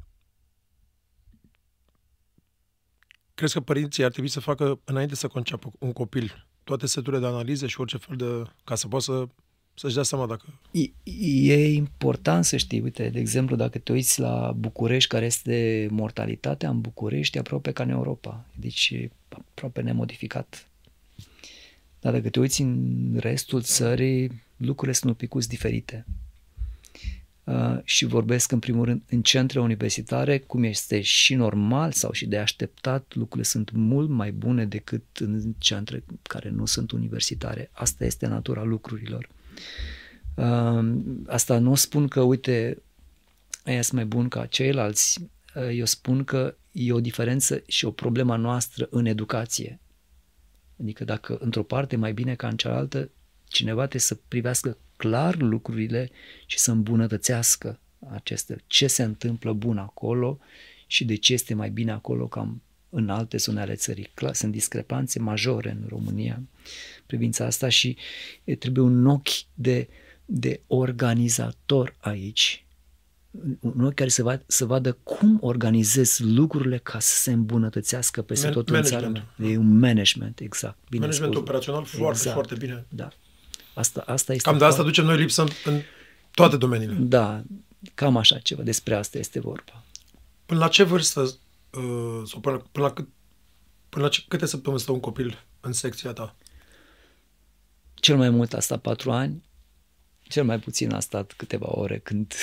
[3.35, 7.27] crezi că părinții ar trebui să facă, înainte să conceapă un copil, toate seturile de
[7.27, 8.49] analize și orice fel de...
[8.63, 9.27] ca să poată să,
[9.73, 10.59] să-și dea seama dacă...
[10.71, 10.91] E,
[11.51, 16.69] e important să știi, uite, de exemplu, dacă te uiți la București, care este mortalitatea
[16.69, 18.45] în București, aproape ca în Europa.
[18.55, 20.69] Deci aproape nemodificat.
[21.99, 26.05] Dar dacă te uiți în restul țării, lucrurile sunt un pic diferite.
[27.45, 32.25] Uh, și vorbesc în primul rând în centre universitare, cum este și normal sau și
[32.25, 37.69] de așteptat, lucrurile sunt mult mai bune decât în centre care nu sunt universitare.
[37.73, 39.29] Asta este natura lucrurilor.
[40.35, 40.95] Uh,
[41.27, 42.81] asta nu spun că, uite,
[43.67, 45.21] ăia sunt mai buni ca ceilalți.
[45.55, 49.79] Uh, eu spun că e o diferență și o problemă noastră în educație.
[50.81, 53.09] Adică dacă într-o parte mai bine ca în cealaltă,
[53.47, 56.09] cineva trebuie să privească clar lucrurile
[56.45, 57.79] și să îmbunătățească
[58.09, 60.39] aceste, ce se întâmplă bun acolo
[60.87, 64.11] și de ce este mai bine acolo cam în alte zone ale țării.
[64.13, 66.41] Clar, sunt discrepanțe majore în România
[67.05, 67.97] privința asta și
[68.59, 69.87] trebuie un ochi de,
[70.25, 72.65] de organizator aici,
[73.59, 78.47] un ochi care să, va, să vadă cum organizez lucrurile ca să se îmbunătățească peste
[78.47, 79.11] Man- tot în țara
[79.43, 80.77] E un management, exact.
[80.89, 81.43] Bine management spus.
[81.47, 82.33] operațional foarte, exact.
[82.33, 82.85] foarte bine.
[82.89, 83.09] Da.
[83.75, 85.81] Asta, asta este cam de asta ducem noi lipsă în, în
[86.31, 86.93] toate domeniile.
[86.93, 87.43] Da,
[87.93, 89.83] cam așa ceva, despre asta este vorba.
[90.45, 93.07] Până la ce vârstă, uh, sau până, până, la cât,
[93.89, 96.35] până la ce, câte săptămâni stă un copil în secția ta?
[97.93, 99.43] Cel mai mult a stat patru ani,
[100.21, 102.33] cel mai puțin a stat câteva ore când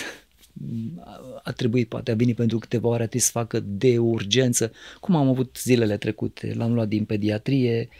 [1.42, 5.16] a trebuit, poate a venit pentru câteva ore, a trebuit să facă de urgență, cum
[5.16, 6.54] am avut zilele trecute.
[6.54, 7.96] L-am luat din pediatrie, uh,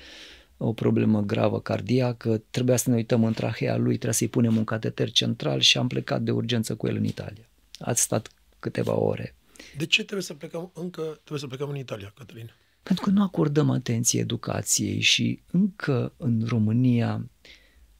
[0.65, 4.65] o problemă gravă cardiacă, trebuia să ne uităm în trahea lui, trebuia să-i punem un
[4.65, 7.49] cateter central și am plecat de urgență cu el în Italia.
[7.79, 9.37] Ați stat câteva ore.
[9.77, 12.51] De ce trebuie să plecăm încă, trebuie să plecăm în Italia, Cătălin?
[12.83, 17.31] Pentru că nu acordăm atenție educației și încă în România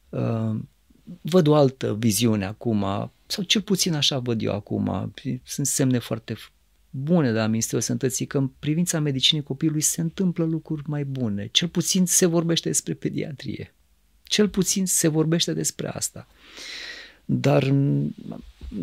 [0.09, 0.55] uh,
[1.21, 5.13] văd o altă viziune acum, sau cel puțin așa văd eu acum.
[5.43, 6.35] Sunt semne foarte
[6.95, 11.49] bune de la Ministerul Sănătății că în privința medicinii copilului se întâmplă lucruri mai bune.
[11.51, 13.73] Cel puțin se vorbește despre pediatrie.
[14.23, 16.27] Cel puțin se vorbește despre asta.
[17.25, 17.73] Dar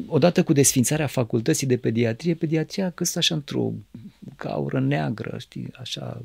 [0.07, 3.73] odată cu desfințarea facultății de pediatrie, pediatria căstă așa într-o
[4.37, 6.23] gaură neagră, știi, așa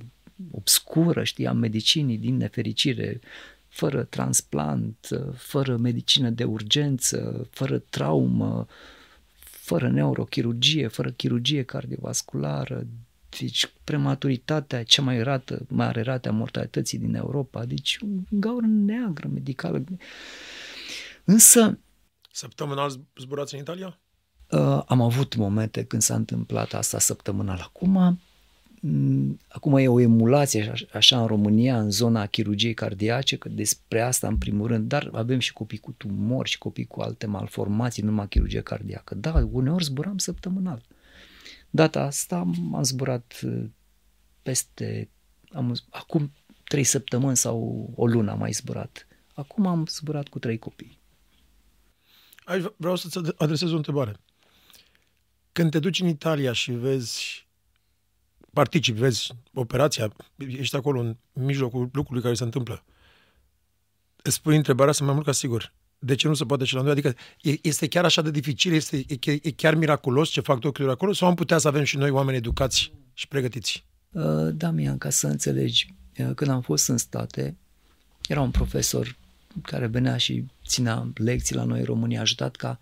[0.51, 3.19] obscură, știi, a medicinii din nefericire,
[3.67, 8.67] fără transplant, fără medicină de urgență, fără traumă,
[9.65, 12.87] fără neurochirurgie, fără chirurgie cardiovasculară,
[13.39, 19.27] deci prematuritatea cea mai rată, mare rată a mortalității din Europa, deci un gaură neagră
[19.27, 19.83] medicală.
[21.23, 21.79] Însă...
[22.31, 23.99] Săptămânal zburați în Italia?
[24.49, 27.59] Uh, am avut momente când s-a întâmplat asta săptămânal.
[27.61, 28.19] Acum Mm,
[29.47, 34.37] acum e o emulație așa în România, în zona chirurgiei cardiace, că despre asta în
[34.37, 38.27] primul rând, dar avem și copii cu tumori și copii cu alte malformații, nu numai
[38.27, 39.15] chirurgie cardiacă.
[39.15, 40.81] Da, uneori zburam săptămânal.
[41.69, 43.65] Data asta am zburat uh,
[44.43, 45.09] peste,
[45.51, 46.31] am, acum
[46.63, 49.07] trei săptămâni sau o lună am mai zburat.
[49.33, 50.99] Acum am zburat cu trei copii.
[52.43, 54.15] Aici vreau să-ți adresez o întrebare.
[55.51, 57.44] Când te duci în Italia și vezi,
[58.55, 62.83] participi, vezi operația, ești acolo în mijlocul lucrului care se întâmplă,
[64.21, 65.73] îți pui întrebarea să mai mult ca sigur.
[65.99, 66.91] De ce nu se poate și la noi?
[66.91, 67.15] Adică
[67.61, 68.73] este chiar așa de dificil?
[68.73, 71.13] Este, e, e chiar miraculos ce fac doctorii acolo?
[71.13, 73.85] Sau am putea să avem și noi oameni educați și pregătiți?
[74.11, 77.57] Uh, Damian, ca să înțelegi, uh, când am fost în state,
[78.27, 79.15] era un profesor
[79.61, 82.79] care venea și ținea lecții la noi în România, a ajutat ca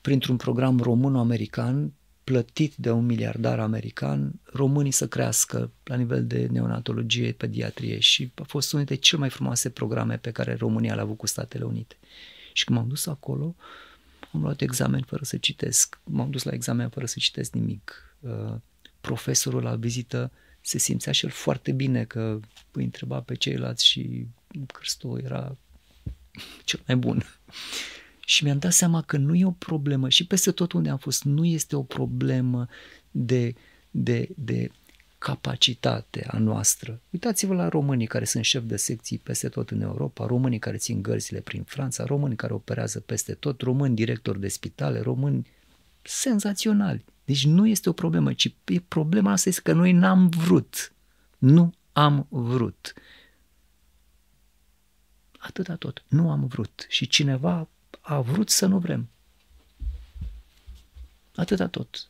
[0.00, 1.92] printr-un program român-american
[2.24, 8.42] plătit de un miliardar american, românii să crească la nivel de neonatologie, pediatrie și a
[8.42, 11.96] fost unul dintre cele mai frumoase programe pe care România le-a avut cu Statele Unite.
[12.52, 13.54] Și când m-am dus acolo,
[14.32, 18.16] am luat examen fără să citesc, m-am dus la examen fără să citesc nimic.
[18.20, 18.54] Uh,
[19.00, 22.40] profesorul la vizită se simțea și el foarte bine că
[22.72, 24.26] îi întreba pe ceilalți și
[24.66, 25.56] Cristo era
[26.64, 27.24] cel mai bun.
[28.26, 31.24] Și mi-am dat seama că nu e o problemă și peste tot unde am fost,
[31.24, 32.68] nu este o problemă
[33.10, 33.54] de,
[33.90, 34.70] de, de
[35.18, 37.00] capacitate a noastră.
[37.10, 41.02] Uitați-vă la românii care sunt șef de secții peste tot în Europa, românii care țin
[41.02, 45.46] gărzile prin Franța, românii care operează peste tot, români directori de spitale, români
[46.02, 47.04] senzaționali.
[47.24, 48.54] Deci nu este o problemă, ci
[48.88, 50.92] problema asta este că noi n-am vrut.
[51.38, 52.92] Nu am vrut.
[55.38, 56.04] Atâta tot.
[56.08, 56.86] Nu am vrut.
[56.88, 57.68] Și cineva
[58.06, 59.08] a vrut să nu vrem.
[61.34, 62.08] Atâta tot.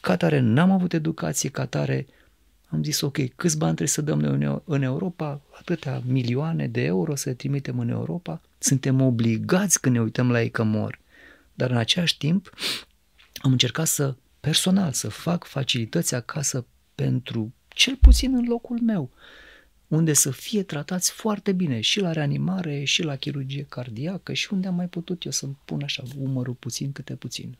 [0.00, 2.06] Ca tare n-am avut educație, ca tare
[2.68, 5.40] am zis, ok, câți bani trebuie să dăm noi în Europa?
[5.58, 8.40] Atâtea milioane de euro să trimitem în Europa?
[8.58, 10.98] Suntem obligați când ne uităm la ei că mor.
[11.54, 12.50] Dar în același timp
[13.34, 19.10] am încercat să, personal, să fac facilități acasă pentru cel puțin în locul meu
[19.88, 24.66] unde să fie tratați foarte bine și la reanimare, și la chirurgie cardiacă și unde
[24.66, 27.56] am mai putut eu să-mi pun așa umărul puțin câte puțin.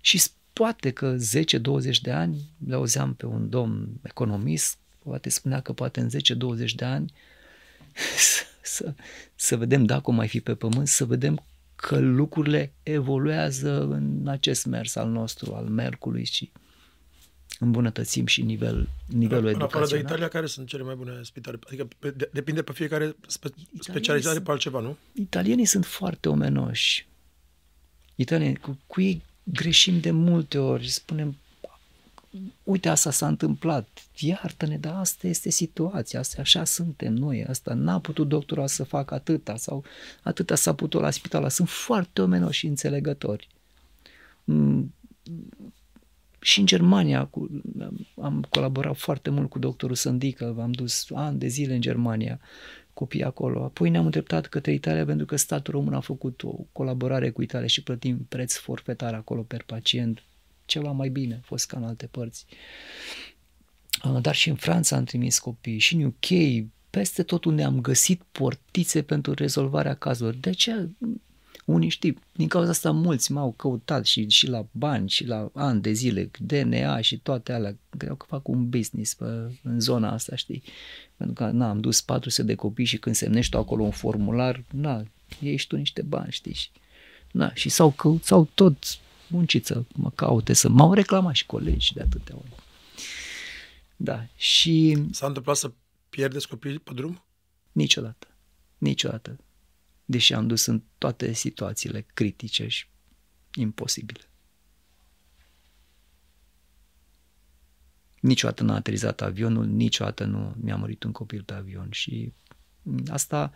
[0.00, 0.22] Și
[0.52, 6.00] poate că 10-20 de ani, le auzeam pe un domn economist, poate spunea că poate
[6.00, 7.12] în 10-20 de ani
[8.16, 8.94] să, să,
[9.34, 11.44] să vedem dacă o mai fi pe pământ, să vedem
[11.76, 16.50] că lucrurile evoluează în acest mers al nostru, al mercului și
[17.64, 19.68] îmbunătățim și nivel, nivelul educațional.
[19.76, 21.58] În afară de Italia, care sunt cele mai bune spitale?
[21.66, 23.48] Adică de, depinde pe fiecare spe,
[23.80, 24.96] specializare pe altceva, nu?
[25.12, 27.06] Italienii sunt foarte omenoși.
[28.14, 31.36] Italienii, cu, cu ei greșim de multe ori, spunem,
[32.62, 33.88] uite, asta s-a întâmplat,
[34.18, 39.14] iartă-ne, dar asta este situația, asta așa suntem noi, asta n-a putut doctorul să facă
[39.14, 39.84] atâta sau
[40.22, 41.50] atâta s-a putut la spital.
[41.50, 43.48] Sunt foarte omenoși și înțelegători
[44.44, 44.94] mm,
[46.44, 47.62] și în Germania cu,
[48.22, 52.40] am colaborat foarte mult cu doctorul Sândică, am dus ani de zile în Germania
[52.92, 53.64] copii acolo.
[53.64, 57.66] Apoi ne-am îndreptat către Italia pentru că statul român a făcut o colaborare cu Italia
[57.66, 60.22] și plătim preț forfetar acolo per pacient.
[60.64, 62.46] Ceva mai bine, a fost ca în alte părți.
[64.00, 67.80] Ah, dar și în Franța am trimis copii, și în UK, peste tot unde am
[67.80, 70.40] găsit portițe pentru rezolvarea cazurilor.
[70.40, 70.88] De ce
[71.64, 75.80] unii știi, din cauza asta mulți m-au căutat și, și la bani și la ani
[75.80, 79.24] de zile, DNA și toate alea, credeau că fac un business pe,
[79.62, 80.62] în zona asta, știi?
[81.16, 84.64] Pentru că, na, am dus 400 de copii și când semnești tu acolo un formular,
[84.70, 85.04] na,
[85.40, 86.54] iei și tu niște bani, știi?
[86.54, 86.70] Și,
[87.32, 88.76] na, și s-au, că, s-au tot
[89.26, 92.62] muncit să mă caute, să m-au reclamat și colegi de atâtea ori.
[93.96, 94.98] Da, și...
[95.10, 95.72] S-a întâmplat să
[96.08, 97.24] pierdeți copii pe drum?
[97.72, 98.26] Niciodată.
[98.78, 99.38] Niciodată
[100.04, 102.86] deși am dus în toate situațiile critice și
[103.54, 104.28] imposibile.
[108.20, 112.32] Niciodată n-a aterizat avionul, niciodată nu mi-a murit un copil pe avion și
[113.06, 113.52] asta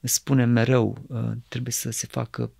[0.00, 2.52] spune mereu, uh, trebuie să se facă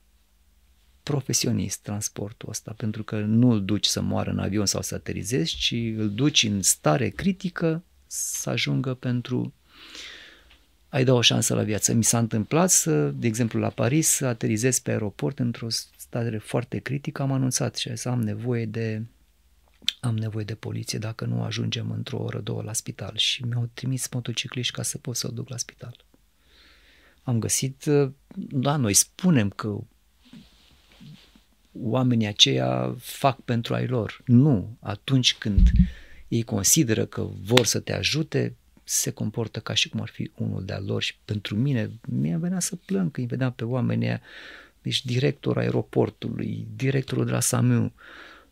[1.02, 5.56] profesionist transportul ăsta, pentru că nu îl duci să moară în avion sau să aterizezi,
[5.56, 9.54] ci îl duci în stare critică să ajungă pentru
[10.89, 11.93] ai da o șansă la viață.
[11.93, 15.66] Mi s-a întâmplat să, de exemplu, la Paris, să aterizez pe aeroport într-o
[15.97, 19.03] stare foarte critică, am anunțat și să am nevoie de
[20.01, 24.09] am nevoie de poliție dacă nu ajungem într-o oră, două la spital și mi-au trimis
[24.09, 25.97] motocicliști ca să pot să-l duc la spital.
[27.22, 27.84] Am găsit,
[28.34, 29.78] da, noi spunem că
[31.72, 34.22] oamenii aceia fac pentru ai lor.
[34.24, 35.70] Nu, atunci când
[36.28, 38.57] ei consideră că vor să te ajute,
[38.91, 42.61] se comportă ca și cum ar fi unul de-al lor și pentru mine, mi-a venea
[42.61, 44.20] să plâng când îi vedeam pe oamenii
[44.82, 47.93] deci directorul aeroportului, directorul de la SAMU,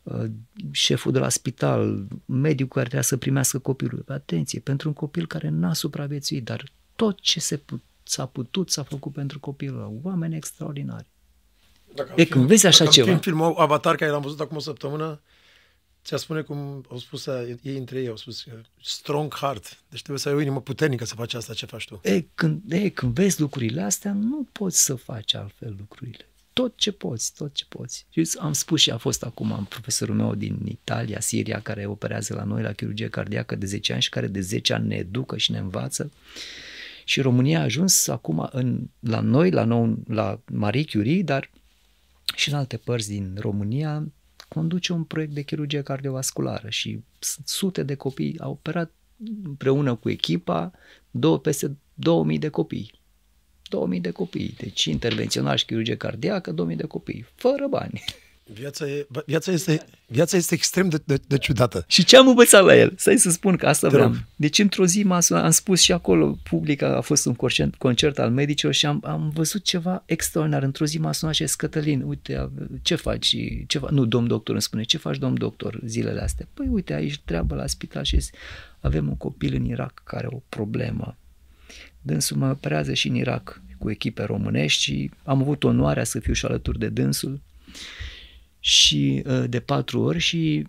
[0.03, 0.25] uh,
[0.71, 4.05] șeful de la spital, medicul care trebuia să primească copilul.
[4.09, 6.65] Atenție, pentru un copil care n-a supraviețuit, dar
[6.97, 9.93] tot ce se put, s-a putut s-a făcut pentru copilul ăla.
[10.03, 11.07] Oameni extraordinari.
[11.95, 14.61] Dacă E, când vezi așa dacă ceva- În filmul Avatar, care l-am văzut acum o
[14.61, 15.21] săptămână,
[16.07, 18.53] ți-a spune cum au spus aia, ei între ei, au spus uh,
[18.83, 19.79] strong heart.
[19.89, 22.01] Deci trebuie să ai o inimă puternică să faci asta ce faci tu.
[22.03, 26.29] E, când, e, când vezi lucrurile astea, nu poți să faci altfel lucrurile.
[26.53, 28.07] Tot ce poți, tot ce poți.
[28.11, 32.35] Și am spus și a fost acum am profesorul meu din Italia, Siria, care operează
[32.35, 35.37] la noi la chirurgie cardiacă de 10 ani și care de 10 ani ne educă
[35.37, 36.13] și ne învață.
[37.05, 41.51] Și România a ajuns acum în, la noi, la, nou, la Marie Curie, dar
[42.35, 44.05] și în alte părți din România,
[44.49, 48.93] conduce un proiect de chirurgie cardiovasculară și sunt sute de copii au operat
[49.45, 50.73] împreună cu echipa
[51.11, 53.01] două, peste 2000 de copii.
[53.69, 58.05] 2000 de copii, deci intervențional și chirurgie cardiacă, 2000 de copii, fără bani.
[58.53, 61.85] Viața, e, viața, este, viața este extrem de, de, de ciudată.
[61.89, 62.93] Și ce am învățat la el?
[62.97, 64.09] Să-i să spun că asta Te vreau.
[64.09, 64.25] rog.
[64.37, 68.19] Deci într-o zi m-a sunat, am spus și acolo, public, a fost un concert, concert
[68.19, 70.63] al medicilor și am, am văzut ceva extraordinar.
[70.63, 72.51] Într-o zi m-a sunat și a zis, Cătălin, uite,
[72.83, 73.37] ce faci?
[73.67, 73.89] Ce fa-?
[73.91, 76.47] Nu, domn doctor îmi spune, ce faci, domn doctor, zilele astea?
[76.55, 78.31] Păi uite, aici treabă la spital și zis,
[78.81, 81.17] avem un copil în Irak care are o problemă.
[82.03, 86.33] Dânsul mă operează și în Irak cu echipe românești și am avut onoarea să fiu
[86.33, 87.41] și alături de dânsul
[88.67, 90.67] și uh, de patru ori și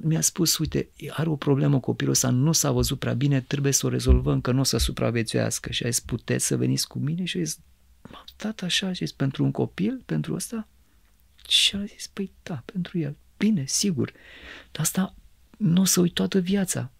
[0.00, 3.86] mi-a spus, uite, are o problemă copilul ăsta, nu s-a văzut prea bine, trebuie să
[3.86, 5.72] o rezolvăm, că nu o să supraviețuiască.
[5.72, 7.24] Și a zis, puteți să veniți cu mine?
[7.24, 7.58] Și a zis,
[8.10, 10.68] m-am dat așa, și a zis, pentru un copil, pentru ăsta?
[11.48, 13.16] Și a zis, păi da, pentru el.
[13.36, 14.12] Bine, sigur.
[14.72, 15.14] Dar asta
[15.58, 16.90] nu o să uit toată viața.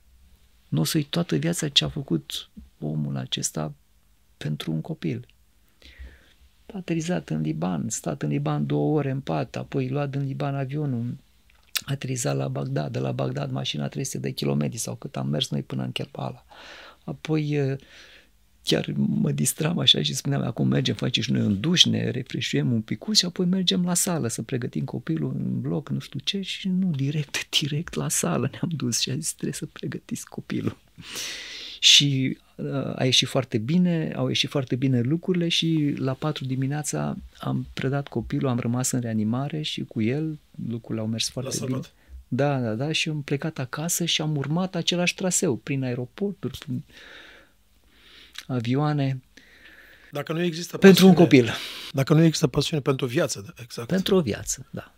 [0.69, 3.75] Nu o să uit toată viața ce a făcut omul acesta
[4.37, 5.27] pentru un copil.
[6.73, 10.55] A aterizat în Liban, stat în Liban două ore în pat, apoi luat din Liban
[10.55, 11.17] avionul,
[11.85, 15.51] a aterizat la Bagdad, de la Bagdad mașina 300 de kilometri sau cât am mers
[15.51, 16.45] noi până în Kerbala.
[17.05, 17.77] Apoi eh,
[18.65, 22.73] chiar mă distram așa și spuneam, acum mergem, facem și noi un duș, ne refreșuiem
[22.73, 26.41] un pic și apoi mergem la sală să pregătim copilul în bloc, nu știu ce,
[26.41, 30.77] și nu, direct, direct la sală ne-am dus și a zis, trebuie să pregătiți copilul.
[31.85, 37.17] Și uh, a ieșit foarte bine, au ieșit foarte bine lucrurile și la 4 dimineața
[37.39, 41.67] am predat copilul, am rămas în reanimare și cu el lucrurile au mers foarte L-a
[41.67, 41.79] bine.
[41.79, 41.93] salvat.
[42.29, 46.85] Da, da, da, și am plecat acasă și am urmat același traseu, prin aeroporturi, prin
[48.47, 49.23] avioane,
[50.13, 51.55] Dacă nu există pentru un pasiune- copil,
[51.93, 53.89] Dacă nu există pasiune pentru o viață, da, exact.
[53.89, 54.95] pentru o viață, da.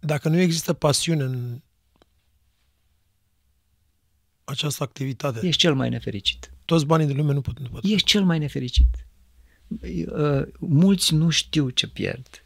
[0.00, 1.60] Dacă nu există pasiune în
[4.50, 6.50] această activitate, Ești cel mai nefericit.
[6.64, 7.58] toți banii din lume nu pot.
[7.58, 7.84] Nu pot.
[7.84, 8.86] Ești cel mai nefericit.
[9.82, 12.44] Uh, Mulți nu știu ce pierd.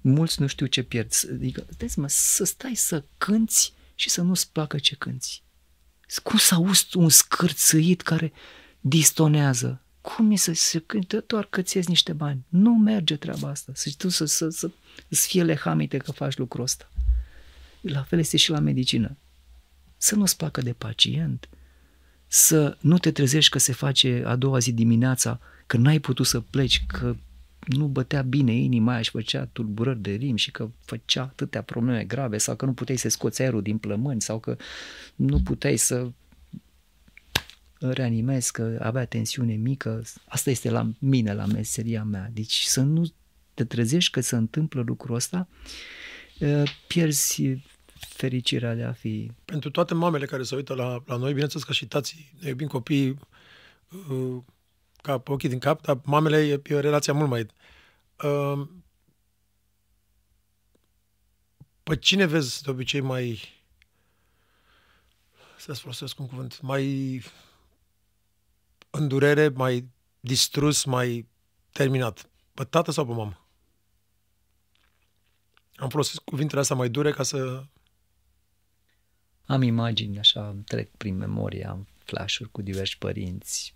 [0.00, 1.12] Mulți nu știu ce pierd.
[1.12, 5.42] Să- Adică, vezi mă, să stai să cânți și să nu-ți placă ce cânți.
[6.22, 8.32] Cum să auzi tu un scârțâit care
[8.80, 9.80] distonează?
[10.00, 12.44] Cum e să se cânte doar că ți niște bani?
[12.48, 13.72] Nu merge treaba asta.
[13.74, 14.70] Să tu să, să, să
[15.08, 16.90] îți fie lehamite că faci lucrul ăsta.
[17.80, 19.16] La fel este și la medicină.
[20.04, 21.48] Să nu-ți placă de pacient,
[22.26, 26.40] să nu te trezești că se face a doua zi dimineața, că n-ai putut să
[26.40, 27.16] pleci, că
[27.66, 32.04] nu bătea bine inima aia și făcea tulburări de rim și că făcea atâtea probleme
[32.04, 34.56] grave sau că nu puteai să scoți aerul din plămâni sau că
[35.14, 36.10] nu puteai să
[37.78, 40.02] reanimezi, că avea tensiune mică.
[40.28, 42.30] Asta este la mine, la meseria mea.
[42.32, 43.12] Deci să nu
[43.54, 45.48] te trezești că se întâmplă lucrul ăsta,
[46.38, 47.62] eh, pierzi
[48.04, 51.72] fericirea de a fi Pentru toate mamele care se uită la, la noi, bineînțeles că
[51.72, 53.18] și tații, ne iubim copiii
[54.10, 54.42] uh,
[55.02, 57.46] ca pe ochii din cap, dar mamele e, e o relație mult mai...
[58.22, 58.68] Uh,
[61.82, 63.52] pe cine vezi de obicei mai...
[65.58, 67.22] Să-ți folosesc un cuvânt, mai
[68.90, 69.88] în durere, mai
[70.20, 71.28] distrus, mai
[71.72, 72.28] terminat?
[72.54, 73.46] Pe tată sau pe mamă?
[75.76, 77.64] Am folosit cuvintele astea mai dure ca să
[79.46, 83.74] Am imagini, așa, îmi trec prin memorie, am flash-uri cu diversi părinți.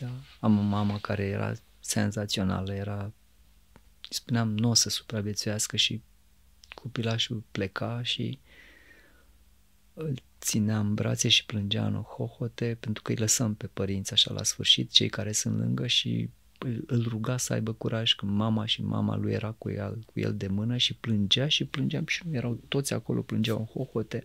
[0.00, 0.10] Da?
[0.40, 6.02] Am o mamă care era senzațională, era, îi spuneam, nu o să supraviețuiască și
[6.74, 8.38] copilașul pleca și
[9.94, 14.32] îl ținea în brațe și plângea în hohote pentru că îi lăsăm pe părinți așa
[14.32, 18.66] la sfârșit, cei care sunt lângă și îl, îl ruga să aibă curaj că mama
[18.66, 22.22] și mama lui era cu el, cu el de mână și plângea și plângeam și
[22.26, 24.24] nu erau toți acolo, plângeau în hohote.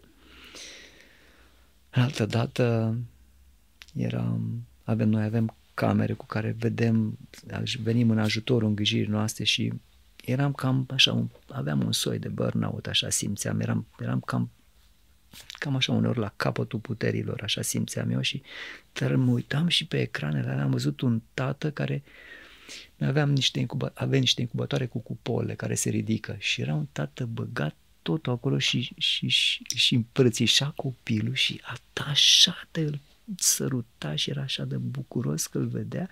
[1.93, 2.97] Altă dată
[3.93, 7.17] eram, avem, noi avem camere cu care vedem,
[7.81, 9.73] venim în ajutorul îngrijirii noastre și
[10.25, 14.51] eram cam așa, un, aveam un soi de burnout, așa simțeam, eram, eram cam
[15.59, 18.41] cam așa uneori la capătul puterilor, așa simțeam eu și
[18.93, 22.03] dar mă uitam și pe ecranele alea am văzut un tată care
[22.99, 27.25] aveam niște incuba, avea niște incubatoare cu cupole care se ridică și era un tată
[27.25, 32.99] băgat tot acolo și, și, și, și împrățișa copilul și atașat îl
[33.37, 36.09] săruta și era așa de bucuros că îl vedea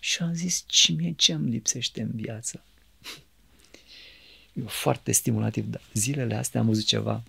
[0.00, 2.64] și am zis ce mie ce îmi lipsește în viață.
[4.52, 7.22] Eu foarte stimulativ, dar zilele astea am văzut ceva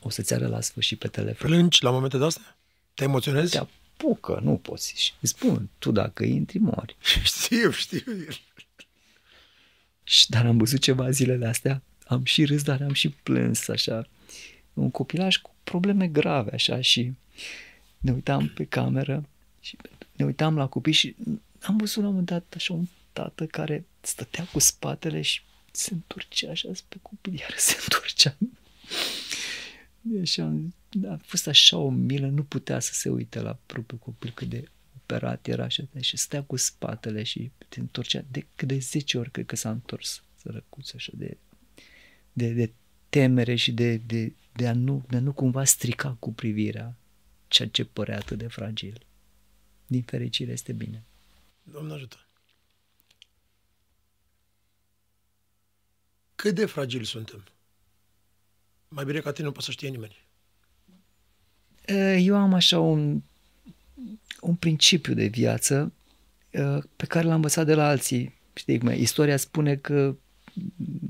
[0.00, 1.50] o să-ți ară la sfârșit pe telefon.
[1.50, 2.56] Plângi la momente de astea?
[2.94, 3.50] Te emoționezi?
[3.50, 4.94] Te apucă, nu poți.
[4.96, 6.96] Și îți spun, tu dacă intri, mori.
[7.24, 8.02] știu, știu.
[10.04, 14.08] Și, dar am văzut ceva zilele astea, am și râs, dar am și plâns, așa.
[14.72, 17.12] Un copilaj cu probleme grave, așa, și
[17.98, 19.28] ne uitam pe cameră
[19.60, 19.76] și
[20.16, 21.16] ne uitam la copii și
[21.60, 25.40] am văzut la un moment dat așa un tată care stătea cu spatele și
[25.70, 28.36] se întorcea așa pe copil, iar se întorcea.
[30.22, 30.74] Și am,
[31.08, 34.68] a fost așa o milă, nu putea să se uite la propriul copil cât de
[34.96, 39.30] operat era așa, și stea cu spatele și te întorcea de cât de 10 ori
[39.30, 41.36] cred că s-a întors sărăcuț așa de,
[42.38, 42.72] de, de
[43.08, 46.94] temere și de, de, de, a nu, de a nu cumva strica cu privirea
[47.48, 49.00] ceea ce părea atât de fragil.
[49.86, 51.04] Din fericire este bine.
[51.62, 52.16] Doamne ajută!
[56.34, 57.44] Cât de fragili suntem?
[58.88, 60.26] Mai bine ca tine nu poate să știe nimeni.
[62.24, 63.22] Eu am așa un,
[64.40, 65.92] un principiu de viață
[66.96, 68.34] pe care l-am învățat de la alții.
[68.54, 70.16] Știi cum Istoria spune că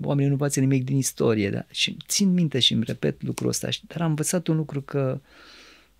[0.02, 1.50] oamenii nu învață nimic din istorie.
[1.50, 1.64] Da?
[1.70, 3.68] Și țin minte și îmi repet lucrul ăsta.
[3.86, 5.20] Dar am învățat un lucru că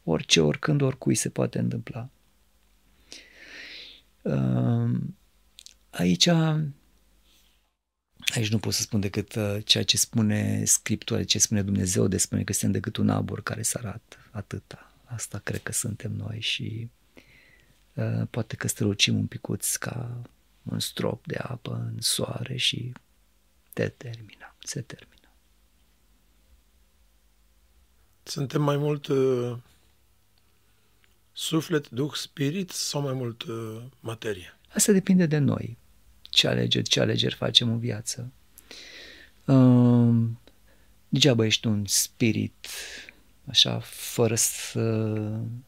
[0.05, 2.09] orice, oricând, oricui se poate întâmpla.
[5.90, 6.28] Aici
[8.34, 12.16] Aici nu pot să spun decât uh, ceea ce spune Scriptura, ce spune Dumnezeu de
[12.16, 14.92] spune că suntem decât un abur care să arată atâta.
[15.05, 16.88] Asta cred că suntem noi și
[17.94, 20.22] uh, poate că strălucim un picuț ca
[20.62, 22.92] un strop de apă în soare și
[23.78, 25.28] te termină, se termină.
[28.22, 29.56] Suntem mai mult uh,
[31.32, 34.58] suflet, duh, spirit sau mai mult uh, materie?
[34.74, 35.76] Asta depinde de noi
[36.22, 38.32] ce alegeri, ce alegeri facem în viață.
[39.44, 40.26] Uh,
[41.08, 42.66] degeaba ești un spirit
[43.44, 45.14] așa, fără să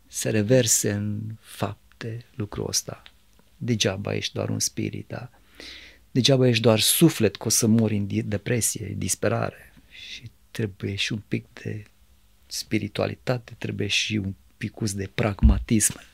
[0.06, 3.02] se reverse în fapte lucrul ăsta.
[3.56, 5.30] Degeaba ești doar un spirit, da?
[6.10, 11.22] Degeaba ești doar suflet că o să mori în depresie, disperare și trebuie și un
[11.28, 11.84] pic de
[12.46, 16.00] spiritualitate, trebuie și un picus de pragmatism.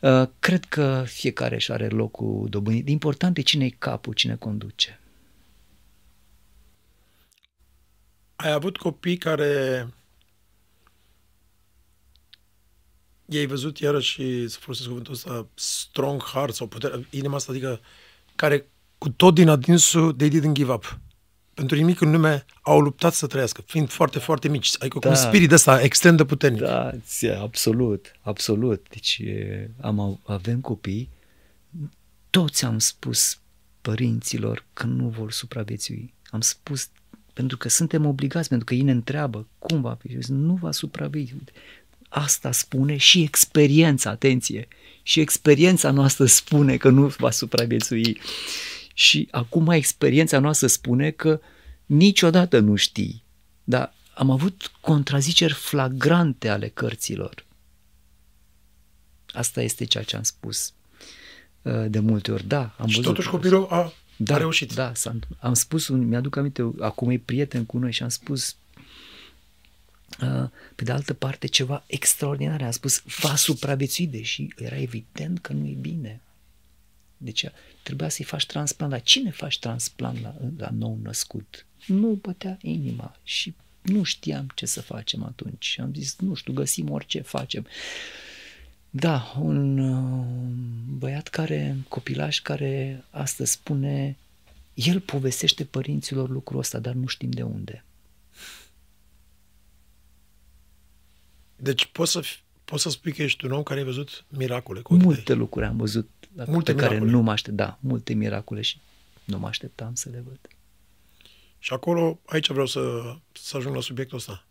[0.00, 2.88] Uh, cred că fiecare își are locul dobândit.
[2.88, 5.00] Important e cine e capul, cine conduce.
[8.36, 9.86] Ai avut copii care
[13.26, 17.80] i-ai văzut iarăși, să folosesc cuvântul ăsta, strong heart sau putere, inima asta, adică
[18.36, 18.68] care
[18.98, 20.98] cu tot din adinsul they didn't give up
[21.54, 24.70] pentru nimic în lume au luptat să trăiască, fiind foarte, foarte mici.
[24.78, 25.08] Adică da.
[25.08, 26.60] cu un spirit ăsta extrem de puternic.
[26.60, 26.90] Da,
[27.40, 28.86] absolut, absolut.
[28.88, 29.22] Deci
[29.80, 31.10] am, avem copii,
[32.30, 33.38] toți am spus
[33.80, 36.14] părinților că nu vor supraviețui.
[36.30, 36.88] Am spus
[37.32, 40.18] pentru că suntem obligați, pentru că ei ne întreabă cum va fi.
[40.28, 41.42] Nu va supraviețui.
[42.14, 44.68] Asta spune și experiența, atenție,
[45.02, 48.20] și experiența noastră spune că nu va supraviețui.
[48.94, 51.40] Și acum experiența noastră spune că
[51.86, 53.22] niciodată nu știi,
[53.64, 57.44] dar am avut contraziceri flagrante ale cărților.
[59.32, 60.72] Asta este ceea ce am spus
[61.62, 62.46] uh, de multe ori.
[62.46, 63.04] Da, am și văzut.
[63.04, 64.74] totuși copilul a, da, a reușit.
[64.74, 64.92] Da,
[65.38, 68.56] am spus, un, mi-aduc aminte, acum e prieten cu noi și am spus uh,
[70.74, 72.62] pe de altă parte ceva extraordinar.
[72.62, 76.20] Am spus, va supraviețui, deși era evident că nu e bine.
[77.16, 77.44] Deci
[77.82, 78.92] trebuia să-i faci transplant.
[78.92, 81.66] Dar cine faci transplant la, la nou născut?
[81.86, 85.78] Nu bătea inima și nu știam ce să facem atunci.
[85.80, 87.66] Am zis, nu știu, găsim orice, facem.
[88.90, 90.26] Da, un uh,
[90.98, 94.16] băiat care, copilaș care astăzi spune,
[94.74, 97.83] el povestește părinților lucrul ăsta, dar nu știm de unde.
[101.64, 102.22] Deci poți să,
[102.64, 104.82] poți să spui că ești un om care ai văzut miracole.
[104.88, 105.36] Multe tăi.
[105.36, 106.10] lucruri am văzut
[106.46, 106.98] multe pe miracole.
[106.98, 108.80] care nu mă aștept, da, multe miracole și
[109.24, 110.38] nu mă așteptam să le văd.
[111.58, 114.46] Și acolo, aici vreau să, să ajung la subiectul ăsta.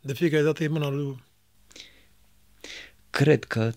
[0.00, 1.22] De fiecare dată e mâna lui...
[3.10, 3.72] Cred că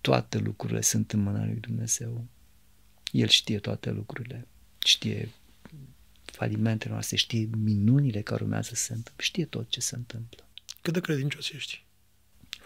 [0.00, 2.24] toate lucrurile sunt în mâna lui Dumnezeu.
[3.10, 4.46] El știe toate lucrurile.
[4.84, 5.28] știe
[6.24, 10.46] falimentele noastre, știe minunile care urmează să se întâmple, știe tot ce se întâmplă.
[10.82, 11.84] Cât de credincios ești?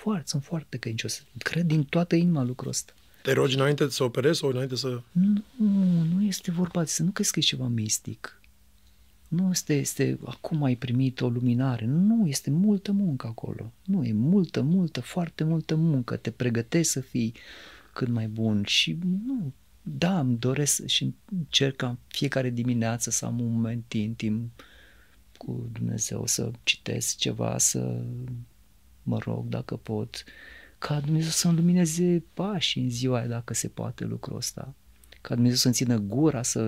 [0.07, 1.25] Foarte, sunt foarte credincios.
[1.39, 2.93] Cred din toată inima lucrul ăsta.
[3.23, 5.03] Te rogi înainte să operezi sau înainte să...
[5.13, 5.43] Nu,
[6.15, 8.41] nu este vorba de să nu crezi că e ceva mistic.
[9.29, 11.85] Nu este, este, acum ai primit o luminare.
[11.87, 13.73] Nu, este multă muncă acolo.
[13.85, 16.17] Nu, e multă, multă, foarte multă muncă.
[16.17, 17.35] Te pregătești să fii
[17.93, 19.53] cât mai bun și nu,
[19.83, 23.85] da, îmi doresc și încerc ca fiecare dimineață să am un moment
[24.17, 24.51] timp
[25.37, 28.05] cu Dumnezeu, să citesc ceva, să
[29.07, 30.25] mă rog dacă pot,
[30.79, 34.75] ca Dumnezeu să-mi lumineze pașii în ziua aia, dacă se poate lucrul ăsta.
[35.21, 36.61] Ca Dumnezeu să-mi țină gura, să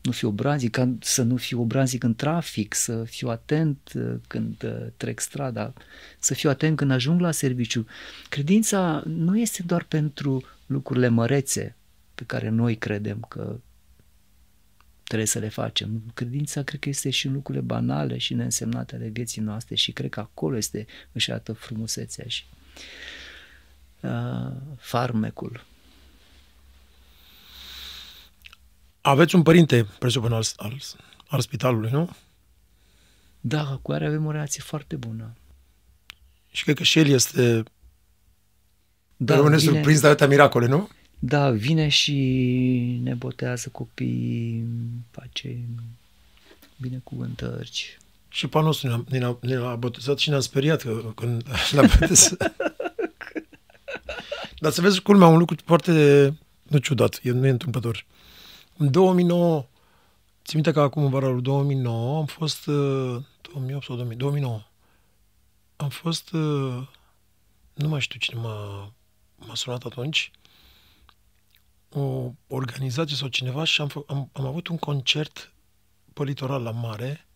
[0.00, 4.62] nu fiu obraznic, ca să nu fiu obraznic în trafic, să fiu atent uh, când
[4.62, 5.72] uh, trec strada,
[6.18, 7.86] să fiu atent când ajung la serviciu.
[8.28, 11.76] Credința nu este doar pentru lucrurile mărețe
[12.14, 13.60] pe care noi credem că
[15.10, 16.02] trebuie să le facem.
[16.14, 20.10] Credința cred că este și în lucrurile banale și neînsemnate ale vieții noastre și cred
[20.10, 22.44] că acolo este își arată frumusețea și
[24.00, 25.64] uh, farmecul.
[29.00, 30.80] Aveți un părinte, presupun, al, al,
[31.26, 32.10] al spitalului, nu?
[33.40, 35.34] Da, cu care avem o relație foarte bună.
[36.50, 37.62] Și cred că și el este
[39.16, 40.88] Da, rămâne vine- surprins de atâtea miracole, nu?
[41.22, 42.14] Da, vine și
[43.02, 44.64] ne botează copii,
[45.10, 45.58] face
[46.76, 47.98] binecuvântări.
[48.28, 52.56] Și pe al nostru ne-a, ne-a, ne-a botezat și ne-am speriat că, când l-a botezat.
[54.60, 55.92] Dar să vezi culmea, un lucru foarte,
[56.62, 58.06] nu ciudat, e, nu e întâmplător.
[58.76, 59.66] În 2009,
[60.44, 63.16] țin minte că acum în vara lui 2009 am fost, uh,
[63.52, 64.62] 2008 sau 2000, 2009,
[65.76, 66.86] am fost, uh,
[67.74, 68.92] nu mai știu cine m-a,
[69.36, 70.30] m-a sunat atunci,
[71.92, 75.52] o organizație sau cineva și am, fă, am, am avut un concert
[76.12, 77.26] pe litoral la mare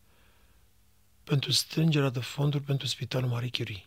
[1.24, 3.86] pentru strângerea de fonduri pentru Spitalul Marie Curie.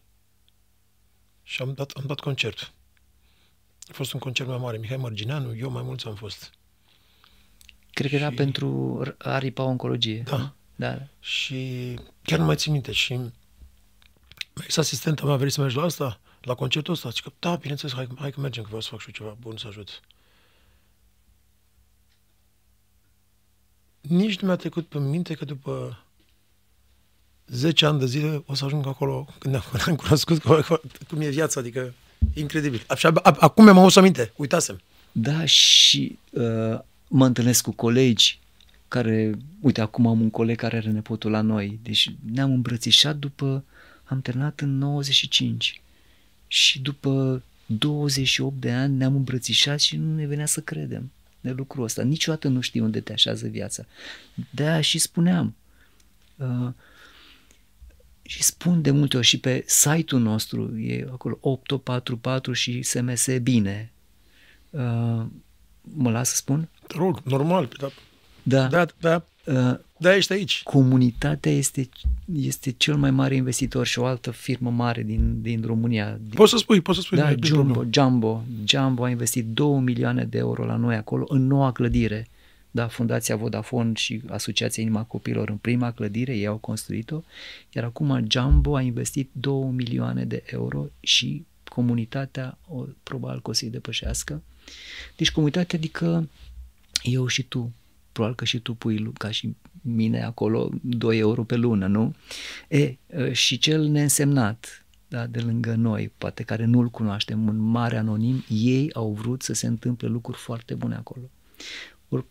[1.43, 2.71] Și am dat, am dat concert.
[3.89, 4.77] A fost un concert mai mare.
[4.77, 6.51] Mihai Mărgineanu, eu mai mulți am fost.
[7.91, 10.21] Cred că era Și- pentru aripa oncologie.
[10.21, 10.55] Da.
[10.75, 10.97] Da.
[11.19, 11.93] Și
[12.23, 12.91] chiar nu mai țin minte.
[12.91, 13.19] Și
[14.63, 17.09] ex asistenta mea a venit să mergi la asta, la concertul ăsta.
[17.09, 19.37] Zic că, da, bineînțeles, hai, hai că mergem, că vreau să fac și eu ceva
[19.39, 20.01] bun să ajut.
[24.01, 26.03] Nici nu mi-a trecut pe minte că după
[27.47, 30.81] 10 ani de zile o să ajung acolo când ne-am, când am cunoscut cu- cu-
[31.07, 31.93] cum e viața, adică
[32.33, 32.85] incredibil.
[32.95, 34.81] Și ab- ab- acum mi-am adus aminte, uitasem.
[35.11, 38.39] Da, și uh, mă întâlnesc cu colegi
[38.87, 39.31] care,
[39.61, 43.63] uite, acum am un coleg care are nepotul la noi, deci ne-am îmbrățișat după,
[44.03, 45.81] am terminat în 95
[46.47, 51.11] și după 28 de ani ne-am îmbrățișat și nu ne venea să credem
[51.41, 52.03] de lucrul ăsta.
[52.03, 53.85] Niciodată nu știi unde te așează viața.
[54.49, 55.55] De-aia și spuneam,
[56.35, 56.69] uh,
[58.21, 63.91] și spun de multe ori și pe site-ul nostru, e acolo 844 și SMS bine.
[64.69, 65.25] Uh,
[65.81, 66.69] mă las să spun?
[66.87, 67.91] Te rog, normal, dar
[68.43, 68.67] Da.
[68.67, 70.63] de da, Uh, de ești aici.
[70.63, 71.89] comunitatea este,
[72.33, 76.17] este cel mai mare investitor și o altă firmă mare din, din România.
[76.21, 77.17] Din, Poți să spui, poți să spui.
[77.17, 77.91] da, nu e nicio Jumbo, problemă.
[77.93, 78.43] Jumbo.
[78.65, 82.27] Jumbo a investit 2 milioane de euro la noi acolo în noua clădire.
[82.71, 87.21] Da, Fundația Vodafone și Asociația Inima Copilor în prima clădire, ei au construit-o,
[87.73, 93.53] iar acum Jumbo a investit 2 milioane de euro și comunitatea o, probabil că o
[93.53, 94.41] să-i depășească.
[95.15, 96.29] Deci comunitatea adică
[97.03, 97.73] eu și tu,
[98.11, 99.55] probabil că și tu pui lu- ca și
[99.89, 102.15] mine acolo 2 euro pe lună, nu?
[102.67, 107.97] E, ă, și cel neînsemnat, da, de lângă noi, poate care nu-l cunoaștem, un mare
[107.97, 111.29] anonim, ei au vrut să se întâmple lucruri foarte bune acolo.
[112.09, 112.25] Or,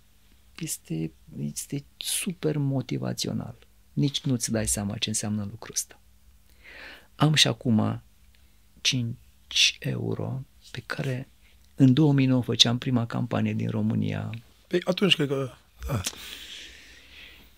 [0.59, 1.13] este,
[1.53, 3.57] este super motivațional.
[3.93, 6.01] Nici nu-ți dai seama ce înseamnă lucrul ăsta.
[7.15, 8.03] Am și acum
[8.81, 11.29] 5 euro pe care
[11.75, 14.31] în 2009 făceam prima campanie din România
[14.67, 15.51] Păi atunci cred că...
[15.87, 16.01] Da,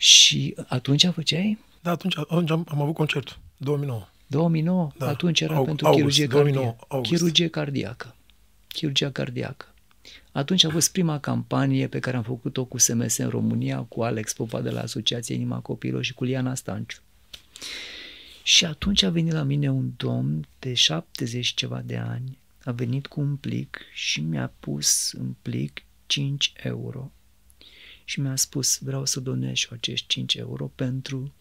[0.01, 1.59] și atunci făceai?
[1.83, 3.39] da atunci, atunci am, am avut concert.
[3.57, 4.09] 2009.
[4.27, 4.91] 2009?
[4.99, 5.09] Da.
[5.09, 6.87] Atunci era Au- pentru august, chirurgie 2009, cardiacă.
[6.95, 7.11] august.
[7.13, 8.15] Chirurgie cardiacă.
[8.69, 9.75] Chirurgia cardiacă.
[10.33, 14.33] Atunci a fost prima campanie pe care am făcut-o cu SMS în România, cu Alex
[14.33, 16.99] Popa de la Asociația Inima Copilor și cu Liana Stanciu.
[18.43, 22.73] Și atunci a venit la mine un domn de 70 și ceva de ani, a
[22.73, 27.11] venit cu un plic și mi-a pus în plic 5 euro.
[28.09, 31.35] Și mi-a spus, vreau să donez și eu acești 5 euro pentru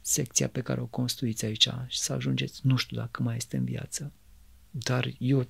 [0.00, 3.64] secția pe care o construiți aici și să ajungeți, nu știu dacă mai este în
[3.64, 4.12] viață,
[4.70, 5.48] dar eu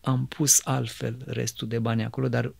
[0.00, 2.54] am pus altfel restul de bani acolo, dar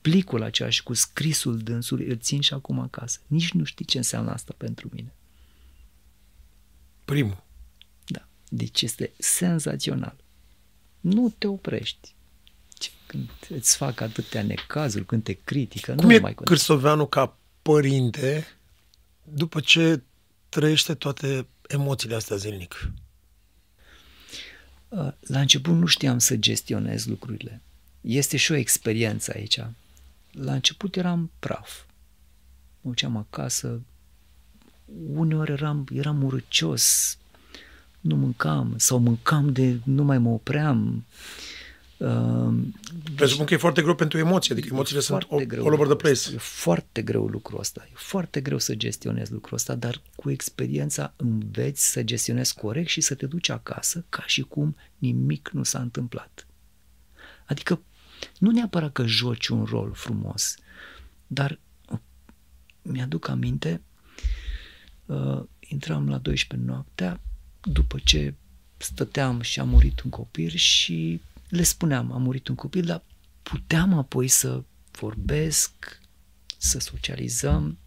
[0.00, 3.20] plicul acela și cu scrisul dânsului îl țin și acum acasă.
[3.26, 5.14] Nici nu știi ce înseamnă asta pentru mine.
[7.04, 7.44] Primul.
[8.06, 8.28] Da.
[8.48, 10.16] Deci este senzațional.
[11.00, 12.16] Nu te oprești.
[13.08, 18.46] Când îți fac atâtea necazuri, când te critică, Cum nu e mai Cârsoveanu ca părinte
[19.22, 20.02] după ce
[20.48, 22.90] trăiește toate emoțiile astea zilnic?
[24.88, 27.60] Uh, la început nu știam să gestionez lucrurile.
[28.00, 29.60] Este și o experiență aici.
[30.30, 31.82] La început eram praf.
[32.80, 33.80] Mă duceam acasă,
[35.12, 37.18] uneori eram, eram urăcios,
[38.00, 40.94] nu mâncam sau mâncam de nu mai mă opream.
[40.96, 41.57] Uh,
[43.16, 45.96] Presupun că e foarte greu pentru emoții, adică emoțiile sunt all, greu all over the
[45.96, 46.34] place.
[46.34, 51.12] E foarte greu lucrul ăsta, e foarte greu să gestionezi lucrul ăsta, dar cu experiența
[51.16, 55.80] înveți să gestionezi corect și să te duci acasă ca și cum nimic nu s-a
[55.80, 56.46] întâmplat.
[57.46, 57.82] Adică
[58.38, 60.54] nu neapărat că joci un rol frumos,
[61.26, 61.58] dar
[62.82, 63.82] mi-aduc aminte,
[65.06, 67.20] uh, intram la 12 noaptea,
[67.60, 68.34] după ce
[68.76, 73.02] stăteam și a murit un copil și le spuneam, a murit un copil, dar
[73.42, 76.00] puteam apoi să vorbesc,
[76.56, 77.78] să socializăm,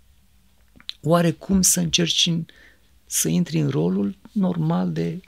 [1.01, 2.45] oarecum să încerci în,
[3.05, 5.19] să intri în rolul normal de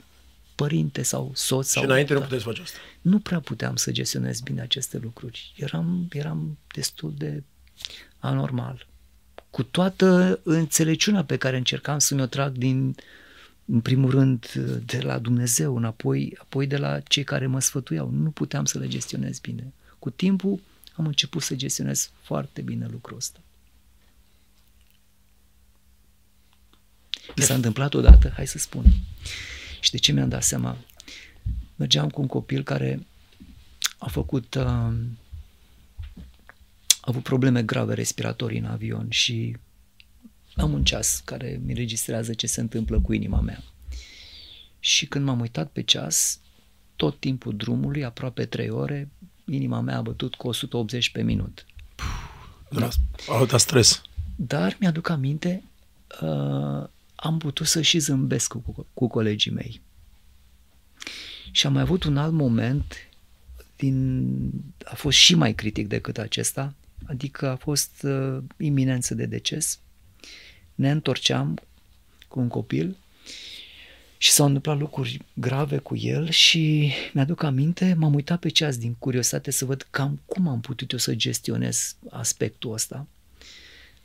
[0.54, 1.68] părinte sau soț.
[1.68, 2.18] Sau și înainte da.
[2.18, 2.78] nu puteți face asta.
[3.00, 5.54] Nu prea puteam să gestionez bine aceste lucruri.
[5.56, 7.42] Eram, eram destul de
[8.18, 8.86] anormal.
[9.50, 12.94] Cu toată înțelepciunea pe care încercam să mi-o trag din,
[13.64, 14.52] în primul rând,
[14.86, 18.10] de la Dumnezeu, înapoi, apoi de la cei care mă sfătuiau.
[18.10, 19.72] Nu puteam să le gestionez bine.
[19.98, 20.60] Cu timpul
[20.96, 23.40] am început să gestionez foarte bine lucrul ăsta.
[27.36, 28.84] Mi s-a întâmplat odată, hai să spun.
[29.80, 30.76] Și de ce mi-am dat seama?
[31.76, 33.06] Mergeam cu un copil care
[33.98, 34.94] a făcut, uh, a
[37.00, 39.56] avut probleme grave respiratorii în avion și
[40.56, 43.62] am un ceas care mi registrează ce se întâmplă cu inima mea.
[44.80, 46.40] Și când m-am uitat pe ceas,
[46.96, 49.08] tot timpul drumului, aproape 3 ore,
[49.44, 51.66] inima mea a bătut cu 180 pe minut.
[52.70, 52.88] Da.
[53.28, 54.02] Alta stres.
[54.36, 55.62] Dar mi-aduc aminte,
[56.22, 59.80] uh, am putut să și zâmbesc cu, cu colegii mei.
[61.50, 62.94] Și am mai avut un alt moment,
[63.76, 64.50] din,
[64.84, 66.74] a fost și mai critic decât acesta,
[67.06, 69.78] adică a fost uh, iminență de deces.
[70.74, 71.58] Ne întorceam
[72.28, 72.96] cu un copil
[74.18, 78.94] și s-au întâmplat lucruri grave cu el și mi-aduc aminte, m-am uitat pe ceas din
[78.98, 83.06] curiozitate să văd cam cum am putut eu să gestionez aspectul ăsta.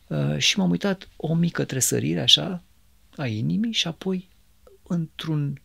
[0.08, 2.64] Uh, și m-am uitat o mică tresărire așa,
[3.16, 4.28] a inimii și apoi
[4.88, 5.62] într-un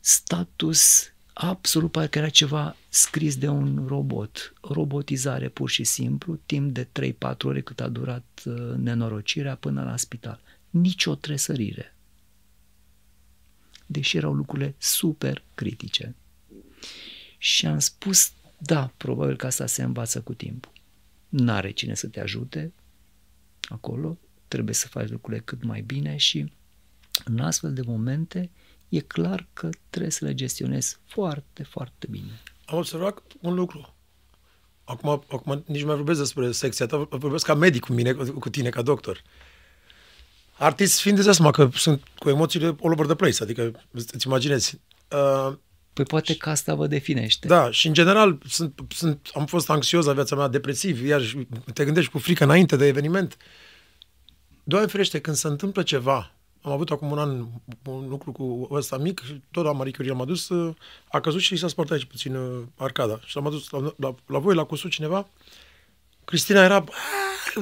[0.00, 4.52] status absolut parcă era ceva scris de un robot.
[4.60, 9.96] Robotizare pur și simplu, timp de 3-4 ore cât a durat uh, nenorocirea până la
[9.96, 10.40] spital.
[10.70, 11.94] Nici o tresărire.
[13.86, 16.14] Deși erau lucrurile super critice.
[17.38, 20.72] Și am spus, da, probabil că asta se învață cu timpul.
[21.28, 22.72] N-are cine să te ajute
[23.62, 24.18] acolo,
[24.48, 26.52] trebuie să faci lucrurile cât mai bine și
[27.24, 28.50] în astfel de momente
[28.90, 32.40] e clar că trebuie să le gestionezi foarte, foarte bine.
[32.64, 33.94] Am observat un lucru.
[34.84, 38.68] Acum, acum nici mai vorbesc despre secția ta, vorbesc ca medic cu mine, cu tine,
[38.68, 39.22] ca doctor.
[40.58, 44.80] Artist fiind de seama că sunt cu emoțiile all over the place, adică îți imaginezi.
[45.10, 45.54] Uh,
[45.92, 47.46] Păi poate că asta vă definește.
[47.46, 51.22] Da, și în general sunt, sunt, am fost anxios la viața mea, depresiv, iar
[51.74, 53.36] te gândești cu frică înainte de eveniment.
[53.38, 53.44] Uh,
[54.70, 57.46] Doamne ferește, când se întâmplă ceva, am avut acum un an
[57.84, 60.48] un lucru cu ăsta mic, tot la Marie Curie l-am adus,
[61.08, 63.20] a căzut și s-a spart aici puțin uh, arcada.
[63.24, 65.28] Și l-am adus la, la, la voi, l-a cusut cineva.
[66.24, 66.84] Cristina era,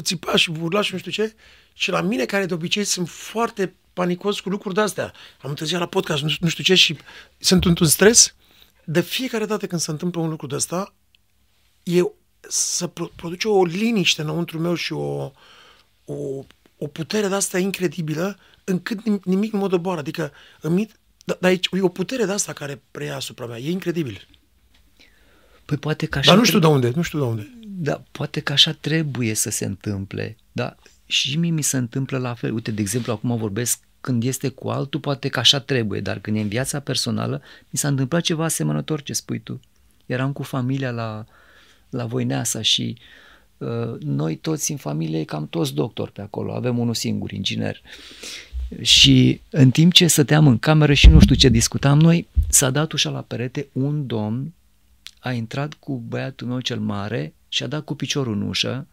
[0.00, 1.34] țipa și urla și nu știu ce.
[1.72, 5.12] Și la mine, care de obicei sunt foarte panicos cu lucruri de-astea.
[5.42, 6.96] Am întârziat la podcast, nu, nu știu ce, și
[7.38, 8.34] sunt într-un stres.
[8.84, 10.94] De fiecare dată când se întâmplă un lucru de ăsta,
[11.82, 12.02] e
[12.48, 12.86] să
[13.16, 15.32] produce o liniște înăuntru meu și o,
[16.04, 16.44] o
[16.78, 20.00] o putere de asta incredibilă încât nimic nu mă doboară.
[20.00, 20.90] Adică, îmi,
[21.24, 23.58] dar da, e o putere de asta care preia asupra mea.
[23.58, 24.28] E incredibil.
[25.64, 26.80] Păi poate că așa Dar nu știu trebuie...
[26.80, 27.50] de unde, nu știu de unde.
[27.66, 30.36] Da, poate că așa trebuie să se întâmple.
[30.52, 30.76] Da,
[31.06, 32.52] și mie mi se întâmplă la fel.
[32.52, 36.36] Uite, de exemplu, acum vorbesc când este cu altul, poate că așa trebuie, dar când
[36.36, 39.60] e în viața personală, mi s-a întâmplat ceva asemănător ce spui tu.
[40.06, 41.26] Eram cu familia la,
[41.90, 43.26] la Voineasa și uh, Uh,
[44.00, 47.82] noi toți în familie, cam toți doctori pe acolo, avem unul singur, inginer.
[48.80, 52.92] Și în timp ce stăteam în cameră și nu știu ce discutam noi, s-a dat
[52.92, 54.52] ușa la perete, un domn
[55.18, 58.86] a intrat cu băiatul meu cel mare și a dat cu piciorul în ușă,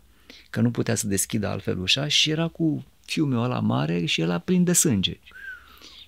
[0.49, 4.31] că nu putea să deschidă altfel ușa și era cu fiul ăla mare și el
[4.31, 5.19] a plin de sânge.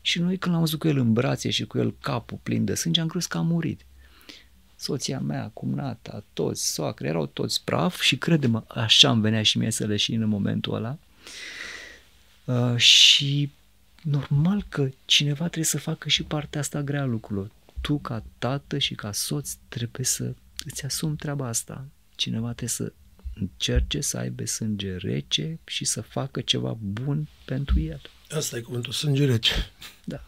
[0.01, 2.75] Și noi când l-am văzut cu el în brațe și cu el capul plin de
[2.75, 3.85] sânge, am crezut că a murit.
[4.79, 9.71] Soția mea, cumnata, toți, soacre, erau toți praf și crede-mă, așa îmi venea și mie
[9.71, 10.97] să leșin în momentul ăla.
[12.45, 13.51] Uh, și
[14.01, 17.51] normal că cineva trebuie să facă și partea asta grea a lucrurilor.
[17.81, 20.33] Tu ca tată și ca soț trebuie să
[20.65, 21.85] îți asumi treaba asta.
[22.15, 22.91] Cineva trebuie să
[23.39, 28.01] încerce să aibă sânge rece și să facă ceva bun pentru el.
[28.29, 29.53] Asta e cuvântul, sânge rece.
[30.03, 30.23] Da.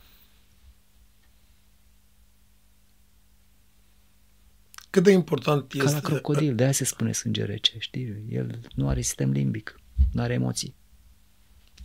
[4.89, 5.85] Cât de important este...
[5.85, 8.25] Ca la crocodil, de aia se spune sânge rece, știi?
[8.29, 9.79] El nu are sistem limbic,
[10.11, 10.75] nu are emoții.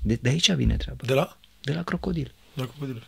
[0.02, 1.04] De, de aici vine treaba.
[1.06, 1.38] De la?
[1.60, 2.34] De la crocodil.
[2.54, 3.06] De la crocodil.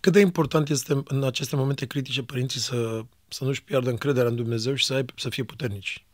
[0.00, 4.36] Cât de important este în aceste momente critice părinții să, să nu-și piardă încrederea în
[4.36, 6.04] Dumnezeu și să, aibă, să fie puternici?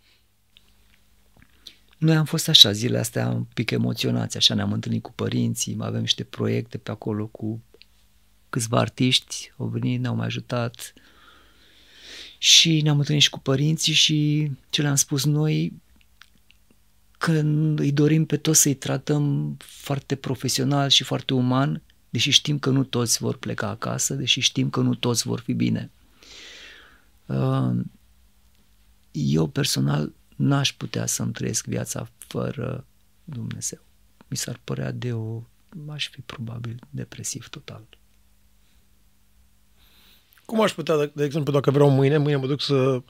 [1.98, 5.86] Noi am fost așa, zilele astea un pic emoționați, așa ne-am întâlnit cu părinții, mai
[5.86, 7.62] avem niște proiecte pe acolo cu
[8.48, 10.92] câțiva artiști, au venit, ne-au mai ajutat
[12.42, 15.72] și ne-am întâlnit și cu părinții și ce le-am spus noi,
[17.18, 17.32] că
[17.76, 22.84] îi dorim pe toți să-i tratăm foarte profesional și foarte uman, deși știm că nu
[22.84, 25.90] toți vor pleca acasă, deși știm că nu toți vor fi bine.
[27.26, 27.70] Uh,
[29.12, 32.84] eu personal n-aș putea să-mi trăiesc viața fără
[33.24, 33.78] Dumnezeu.
[34.28, 35.42] Mi s-ar părea de o...
[35.88, 37.82] aș fi probabil depresiv total.
[40.50, 43.02] Cum aș putea, de exemplu, dacă vreau mâine, mâine mă duc să,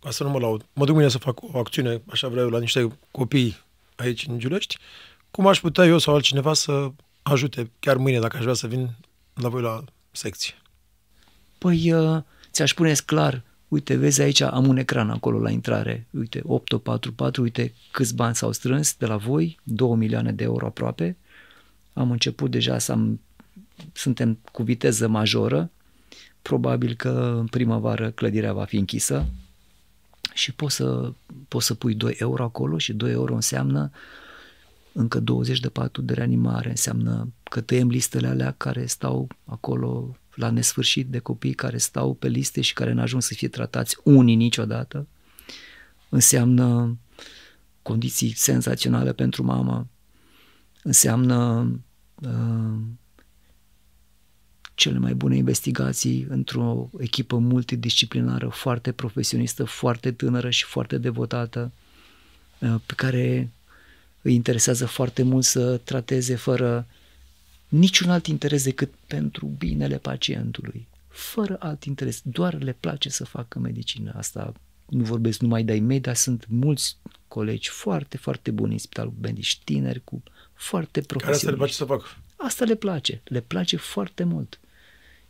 [0.00, 2.58] ca să nu mă laud, mă duc mâine să fac o acțiune, așa vreau, la
[2.58, 3.56] niște copii
[3.96, 4.78] aici în Giulești,
[5.30, 6.90] cum aș putea eu sau altcineva să
[7.22, 8.90] ajute chiar mâine, dacă aș vrea să vin
[9.34, 10.54] la voi la secție?
[11.58, 16.40] Păi, uh, ți-aș pune clar, uite, vezi aici, am un ecran acolo la intrare, uite,
[16.44, 21.16] 844, uite câți bani s-au strâns de la voi, 2 milioane de euro aproape,
[21.92, 23.20] am început deja să am,
[23.92, 25.70] suntem cu viteză majoră,
[26.42, 29.26] probabil că în primăvară clădirea va fi închisă
[30.34, 31.12] și poți să,
[31.48, 33.90] poți să pui 2 euro acolo și 2 euro înseamnă
[34.92, 40.50] încă 20 de paturi de reanimare, înseamnă că tăiem listele alea care stau acolo la
[40.50, 44.34] nesfârșit de copii care stau pe liste și care nu ajung să fie tratați unii
[44.34, 45.06] niciodată.
[46.08, 46.96] Înseamnă
[47.82, 49.86] condiții senzaționale pentru mamă,
[50.82, 51.68] înseamnă
[52.22, 52.78] uh,
[54.82, 61.72] cele mai bune investigații într-o echipă multidisciplinară, foarte profesionistă, foarte tânără și foarte devotată,
[62.58, 63.50] uh, pe care
[64.22, 66.86] îi interesează foarte mult să trateze fără
[67.68, 70.86] niciun alt interes decât pentru binele pacientului.
[71.08, 74.12] Fără alt interes, doar le place să facă medicină.
[74.16, 74.52] Asta
[74.86, 76.96] nu vorbesc numai de-ai mei, dar sunt mulți
[77.28, 80.22] colegi foarte, foarte buni în spitalul medici, tineri cu
[80.54, 81.14] foarte profesioniști.
[81.24, 82.06] Care asta le place să facă?
[82.36, 84.60] Asta le place, le place foarte mult.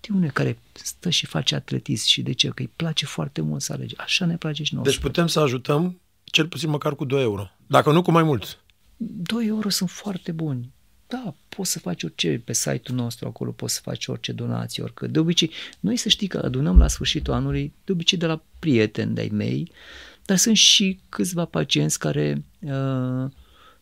[0.03, 2.49] De unde care stă și face atletism și de ce?
[2.49, 3.95] Că îi place foarte mult să alege.
[3.99, 4.87] Așa ne place și nouă.
[4.87, 7.51] Deci putem să ajutăm cel puțin măcar cu 2 euro.
[7.67, 8.59] Dacă nu, cu mai mult.
[8.97, 10.73] 2 euro sunt foarte buni.
[11.07, 15.11] Da, poți să faci orice pe site-ul nostru, acolo poți să faci orice donație, oricât.
[15.11, 15.51] De obicei,
[15.81, 19.73] noi să știi că adunăm la sfârșitul anului, de obicei de la prieteni de-ai mei,
[20.25, 23.31] dar sunt și câțiva pacienți care, uh,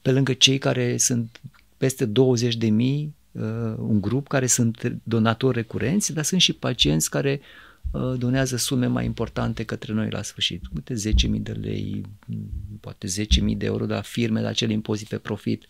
[0.03, 1.41] pe lângă cei care sunt
[1.77, 3.20] peste 20 de mii, uh,
[3.77, 7.41] un grup care sunt donatori recurenți, dar sunt și pacienți care
[7.91, 10.63] uh, donează sume mai importante către noi la sfârșit.
[10.75, 12.03] Uite, 10.000 de lei,
[12.81, 15.67] poate 10.000 de euro de la firme, la acel impozit pe profit.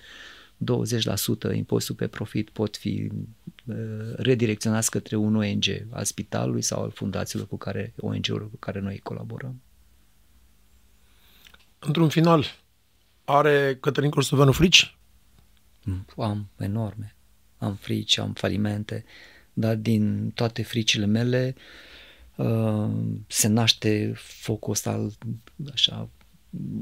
[1.53, 3.11] 20% impozitul pe profit pot fi
[3.65, 3.77] uh,
[4.17, 8.99] redirecționați către un ONG al spitalului sau al fundațiilor cu care, ONG-urilor cu care noi
[8.99, 9.61] colaborăm.
[11.79, 12.45] Într-un final,
[13.25, 14.97] are Cătălin Corstoveanu frici?
[15.85, 17.15] Mm, am enorme.
[17.61, 19.05] Am frici, am falimente,
[19.53, 21.55] dar din toate fricile mele
[22.35, 22.91] uh,
[23.27, 25.09] se naște focul ăsta,
[25.73, 26.09] așa,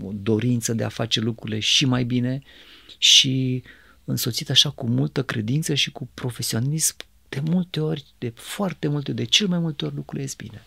[0.03, 2.43] o dorință de a face lucrurile și mai bine
[2.99, 3.63] și
[4.05, 6.97] însoțit așa cu multă credință și cu profesionism,
[7.29, 10.63] de multe ori, de foarte multe, de cel mai multe ori lucrurile ies bine.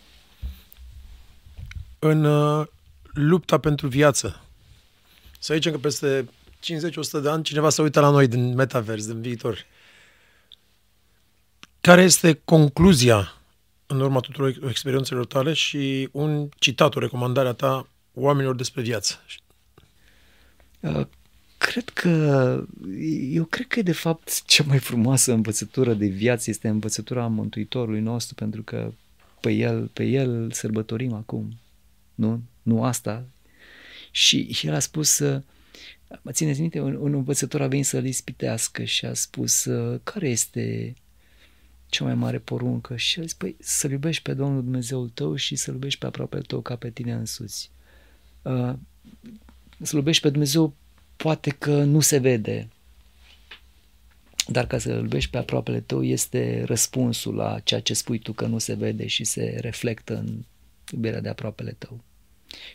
[1.99, 2.67] În uh,
[3.13, 4.45] lupta pentru viață,
[5.39, 9.21] să zicem că peste 50-100 de ani cineva se uită la noi din metavers, din
[9.21, 9.65] viitor.
[11.81, 13.41] Care este concluzia
[13.85, 19.19] în urma tuturor experiențelor tale și un citat, o recomandare a ta oamenilor despre viață?
[20.79, 21.05] Uh,
[21.57, 22.63] cred că,
[23.31, 28.35] eu cred că de fapt cea mai frumoasă învățătură de viață este învățătura Mântuitorului nostru,
[28.35, 28.91] pentru că
[29.39, 31.59] pe el, pe el sărbătorim acum.
[32.15, 32.41] Nu?
[32.61, 33.25] Nu asta?
[34.11, 35.41] Și el a spus, uh,
[36.21, 40.29] mă țineți minte, un, un învățător a venit să-l ispitească și a spus, uh, care
[40.29, 40.95] este
[41.91, 42.95] cea mai mare poruncă?
[42.95, 46.05] Și el a zis, păi să-L iubești pe Domnul Dumnezeul tău și să-L iubești pe
[46.05, 47.71] aproapele tău ca pe tine însuți.
[48.41, 48.73] Uh,
[49.81, 50.73] să-L iubești pe Dumnezeu
[51.15, 52.67] poate că nu se vede,
[54.47, 58.45] dar ca să-L iubești pe aproapele tău este răspunsul la ceea ce spui tu că
[58.45, 60.43] nu se vede și se reflectă în
[60.91, 61.99] iubirea de aproapele tău.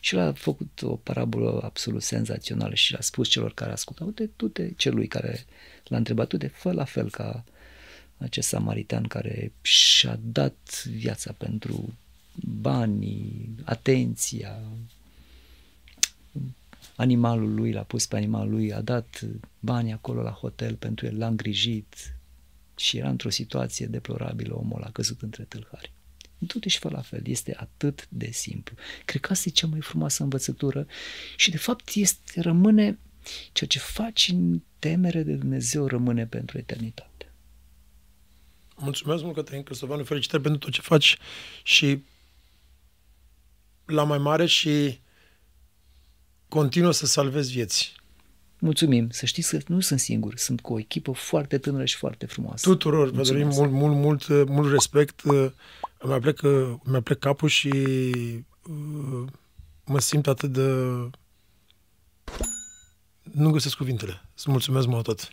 [0.01, 4.31] Și el a făcut o parabolă absolut senzațională și l-a spus celor care ascultau, uite,
[4.37, 5.45] tu te, celui care
[5.85, 7.45] l-a întrebat, tu te fă la fel ca
[8.19, 11.95] acest samaritan care și-a dat viața pentru
[12.61, 14.61] banii, atenția,
[16.97, 19.21] animalul lui, l-a pus pe animalul lui, a dat
[19.61, 22.15] bani acolo la hotel pentru el, l-a îngrijit
[22.77, 25.93] și era într-o situație deplorabilă, omul a căzut între tâlhari.
[26.47, 28.77] Totuși fă la fel, este atât de simplu.
[29.05, 30.87] Cred că asta e cea mai frumoasă învățătură
[31.37, 32.99] și de fapt este, rămâne,
[33.53, 37.16] ceea ce faci în temere de Dumnezeu rămâne pentru eternitate.
[38.77, 41.17] Mulțumesc mult, Cătălin Cristofanu, felicitări pentru tot ce faci
[41.63, 42.03] și
[43.85, 45.01] la mai mare și
[46.49, 47.95] continuă să salvezi vieți.
[48.59, 49.11] Mulțumim.
[49.11, 50.37] Să știți că nu sunt singur.
[50.37, 52.69] Sunt cu o echipă foarte tânără și foarte frumoasă.
[52.69, 53.11] Tuturor.
[53.11, 55.23] Vă dorim mult, mult, mult, mult respect.
[56.03, 56.41] Mi-a plec,
[56.83, 59.29] mi plec capul și uh,
[59.85, 60.71] mă simt atât de...
[63.23, 64.29] Nu găsesc cuvintele.
[64.35, 65.29] Să mulțumesc mult tot.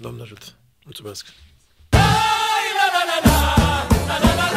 [0.00, 0.44] Doamne ajută.
[0.84, 1.26] Mulțumesc.
[4.08, 4.47] La, la, la.